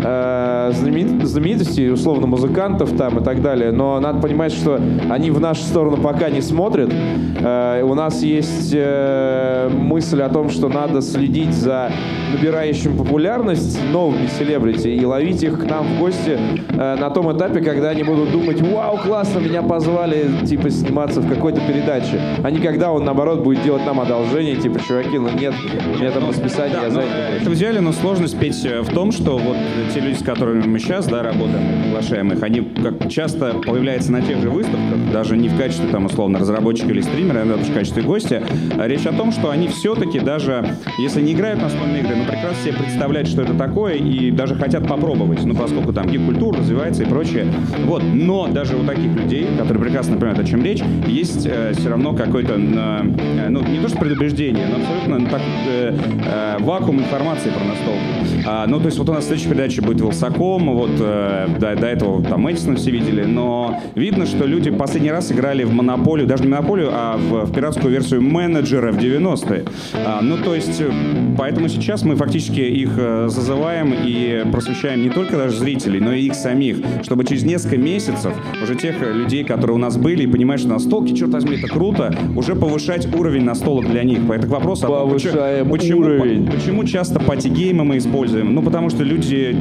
[0.02, 4.80] э, знаменит- знаменитостей, условно, музыкантов там и так далее, но надо понимать, что
[5.10, 6.92] они в нашу сторону пока не смотрят.
[7.40, 11.90] Э, у нас есть э, мысль о том, что надо следить за
[12.32, 16.38] набирающим популярность новыми селебрити и ловить их к нам в гости
[16.70, 21.28] э, на том этапе, когда они будут думать, вау, классно, меня позвали, типа, сниматься в
[21.28, 22.20] какой-то передаче.
[22.42, 25.54] А не когда он, наоборот, будет делать нам одолжение, типа, чуваки, ну нет,
[25.94, 27.10] у меня там расписание, я ну, занят.
[27.40, 29.56] это в идеале, но сложность петь в том, что вот
[29.92, 34.22] те люди, с которыми мы сейчас да, работаем, приглашаем их, они как часто появляются на
[34.22, 37.74] тех же выставках, даже не в качестве там условно разработчика или стримера, а даже в
[37.74, 38.42] качестве гостя.
[38.78, 42.62] А Речь о том, что они все-таки даже, если не играют настольные игры, но прекрасно
[42.62, 47.06] себе представляют, что это такое, и даже хотят попробовать, ну поскольку там гик-культура развивается и
[47.06, 47.46] прочее.
[47.84, 51.88] Вот, но даже у таких людей, которые прекрасно понимают, о чем речь, есть э, все
[51.90, 57.00] равно какой-то, э, ну не то что предубеждение, но абсолютно ну, так, э, э, вакуум
[57.00, 57.98] информации про настолку.
[58.46, 61.86] А, ну, то есть вот у нас следующая передача будет Вилсаком, вот э, до, до
[61.86, 66.44] этого там Эдисона все видели, но видно, что люди последний раз играли в Монополию, даже
[66.44, 69.64] не Монополию, а в, в пиратскую версию менеджера в 90-е.
[70.06, 70.90] А, ну, то есть, э,
[71.36, 76.26] поэтому сейчас мы фактически их э, зазываем и просвещаем не только даже зрителей, но и
[76.26, 80.60] их самих, чтобы через несколько месяцев уже тех людей, которые у нас были, и понимают,
[80.60, 84.20] что настолки, черт возьми, это круто, уже повышать уровень настолок для них.
[84.28, 86.46] Поэтому к вопросу о том, почему- почему.
[86.52, 88.54] Почему часто пати-геймы мы используем?
[88.54, 89.56] Ну, потому что люди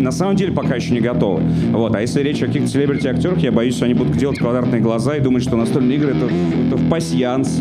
[0.00, 1.42] на самом деле пока еще не готовы.
[1.72, 1.94] Вот.
[1.94, 5.20] А если речь о каких-то селебрити-актерах, я боюсь, что они будут делать квадратные глаза и
[5.20, 7.60] думать, что настольные игры это, это в пасьянс.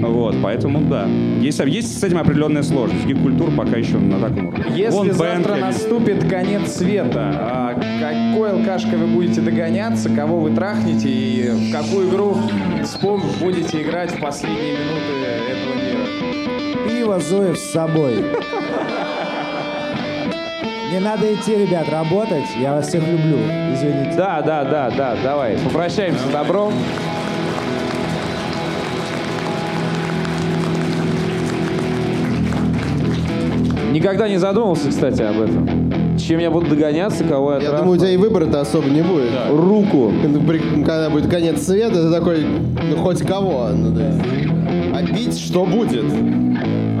[0.00, 0.36] Вот.
[0.42, 1.06] Поэтому да.
[1.40, 3.06] Есть, есть с этим определенная сложность.
[3.06, 4.64] Гик-культура пока еще на таком уровне.
[4.74, 5.60] Если Вон завтра Бентли.
[5.60, 12.08] наступит конец света, а какой алкашкой вы будете догоняться, кого вы трахнете и в какую
[12.08, 12.36] игру
[12.82, 15.12] вспом- будете играть в последние минуты
[15.50, 16.88] этого мира?
[16.88, 18.14] Пиво Зоев с собой.
[20.90, 22.46] Не надо идти, ребят, работать.
[22.60, 23.38] Я вас всех люблю.
[23.72, 24.14] Извините.
[24.16, 25.56] Да, да, да, да, давай.
[25.58, 26.72] Попрощаемся с добром.
[33.92, 35.90] Никогда не задумывался, кстати, об этом.
[36.18, 37.78] Чем я буду догоняться, кого я Я трахну?
[37.78, 39.30] думаю, у тебя и выбора-то особо не будет.
[39.50, 40.12] Руку.
[40.84, 43.68] Когда будет конец света, ты такой, ну хоть кого.
[43.74, 44.12] Ну, да.
[44.94, 46.04] А пить что будет?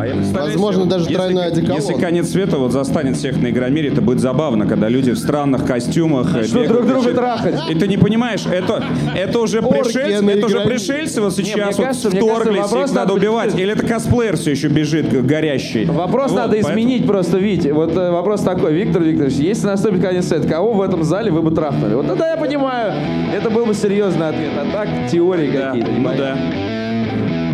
[0.00, 1.76] А я Возможно, себе, даже если- тройной одеколон.
[1.76, 5.66] Если конец света вот застанет всех на Игромире, это будет забавно, когда люди в странных
[5.66, 7.54] костюмах э, Начнут бегают, друг друга трахать.
[7.70, 8.82] И ты не понимаешь, это,
[9.14, 12.94] это уже пришельцы, это уже пришельцы вот сейчас вот кажется, мне кажется, вторглись, их надо
[12.94, 13.58] надо убивать.
[13.58, 15.84] Или это косплеер все еще бежит горящий.
[15.84, 17.70] Вопрос Вот, надо поэтому- изменить просто, Вить.
[17.70, 21.42] Вот э, вопрос такой, Виктор Викторович, если наступит конец света, кого в этом зале вы
[21.42, 21.94] бы трахнули?
[21.94, 22.94] Вот тогда я понимаю,
[23.34, 24.50] это был бы серьезный ответ.
[24.58, 25.90] А так теории какие-то.
[25.90, 26.38] Ну да.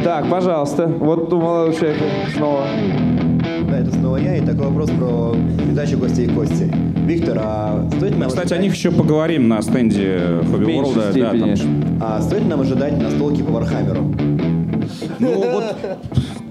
[0.07, 0.86] Так, пожалуйста.
[0.86, 2.62] Вот у молодого человека снова.
[3.68, 6.72] Да, это снова я, и такой вопрос про передачу гостей Кости.
[7.04, 11.11] Виктор, а стоит нам Кстати, о них еще поговорим на стенде Хобби Ворлда.
[11.12, 11.54] Да, там.
[12.00, 14.14] А стоит нам ожидать настолки по Вархаммеру?
[15.18, 15.74] Ну вот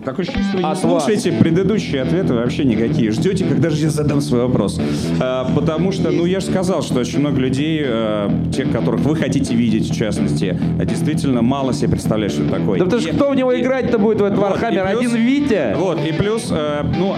[0.06, 0.82] такое вы не От вас.
[0.82, 3.12] слушаете предыдущие ответы вообще никакие.
[3.12, 4.80] Ждете, когда же я задам свой вопрос.
[5.20, 9.16] А, потому что, ну я же сказал, что очень много людей, э, тех, которых вы
[9.16, 12.80] хотите видеть, в частности, а, действительно мало себе представляют, что такое.
[12.80, 14.86] Да потому что кто в него играть-то будет в этот Вот, Вархаммер?
[14.86, 15.76] Один Витя?
[15.76, 17.16] Вот, и плюс, э, ну,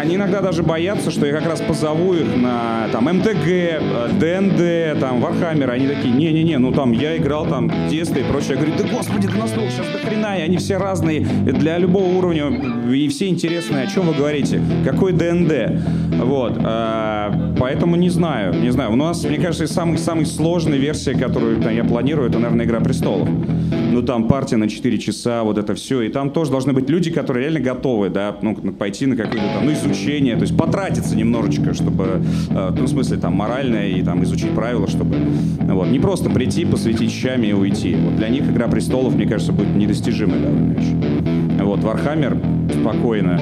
[0.00, 5.20] они иногда даже боятся, что я как раз позову их на там МТГ, ДНД, там,
[5.20, 5.70] Вархаммер.
[5.70, 8.52] Они такие, не-не-не, ну там я играл там в детстве и прочее.
[8.52, 12.06] Я говорю, да господи, да нас сейчас до хрена, и они все разные, для любого
[12.16, 12.46] уровня,
[12.90, 13.84] и все интересные.
[13.84, 14.62] О чем вы говорите?
[14.84, 15.52] Какой ДНД?
[16.24, 18.92] Вот, э, поэтому не знаю, не знаю.
[18.92, 23.28] У нас, мне кажется, самых сложной версии, которую там, я планирую, это, наверное, Игра престолов.
[23.92, 26.02] Ну, там партия на 4 часа, вот это все.
[26.02, 29.66] И там тоже должны быть люди, которые реально готовы, да, ну, пойти на какое-то там,
[29.66, 34.22] ну, изучение, то есть потратиться немножечко, чтобы, э, ну, в смысле, там, морально и там
[34.24, 35.16] изучить правила, чтобы,
[35.60, 37.94] вот, не просто прийти, посветить щами и уйти.
[37.96, 41.60] Вот для них Игра престолов, мне кажется, будет недостижимой довольно вещь.
[41.62, 42.38] Вот, Вархаммер,
[42.80, 43.40] спокойно,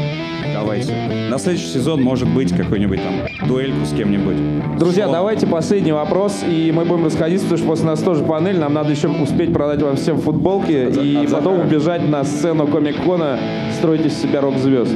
[0.53, 0.93] давайте.
[1.31, 4.79] На следующий сезон может быть какой-нибудь там дуэльку с кем-нибудь.
[4.79, 5.13] Друзья, Что?
[5.13, 8.91] давайте последний вопрос, и мы будем расходиться, потому что после нас тоже панель, нам надо
[8.91, 11.67] еще успеть продать вам всем футболки, и от потом Захара.
[11.69, 13.39] убежать на сцену Комик-Кона,
[13.79, 14.95] строить из себя рок-звезд.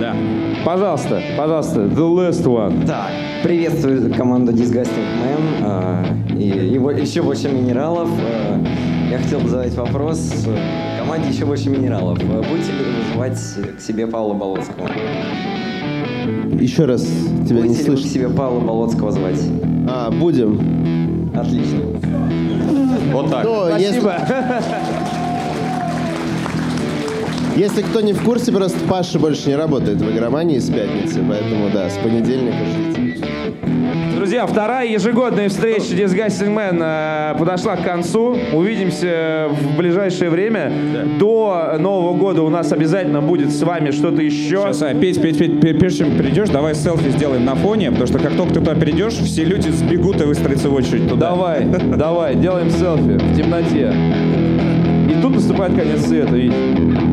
[0.00, 0.14] Да.
[0.64, 2.86] Пожалуйста, пожалуйста, the last one.
[2.86, 3.10] Так,
[3.42, 6.04] приветствую команду Disgusting Man а,
[6.38, 8.08] и его еще больше минералов.
[8.18, 8.58] А,
[9.10, 12.18] Я хотел бы задать вопрос э, команде еще больше минералов.
[12.18, 14.88] А Будете ли вы вызывать к себе Павла Болоцкого?
[16.58, 17.02] Еще раз
[17.46, 18.14] тебя не Будете ли вы к слышу.
[18.14, 19.40] себе Павла Болоцкого звать?
[19.88, 21.30] А, будем.
[21.34, 21.80] Отлично.
[23.12, 23.44] Вот так.
[23.44, 24.00] Ну, если,
[27.56, 31.70] если кто не в курсе, просто Паша больше не работает в игромании с пятницы, поэтому
[31.72, 33.00] да, с понедельника ждите.
[34.20, 38.36] Друзья, вторая ежегодная встреча Disgusting Man э, подошла к концу.
[38.52, 40.70] Увидимся в ближайшее время.
[41.18, 44.60] До Нового года у нас обязательно будет с вами что-то еще.
[44.60, 48.06] Сейчас, а, Петь, Петь, Петь, Петь, прежде чем придешь, давай селфи сделаем на фоне, потому
[48.06, 51.30] что как только ты туда перейдешь, все люди сбегут и выстроятся в очередь туда.
[51.30, 53.94] Давай, давай, делаем селфи в темноте.
[55.08, 57.09] И тут наступает конец света, видите?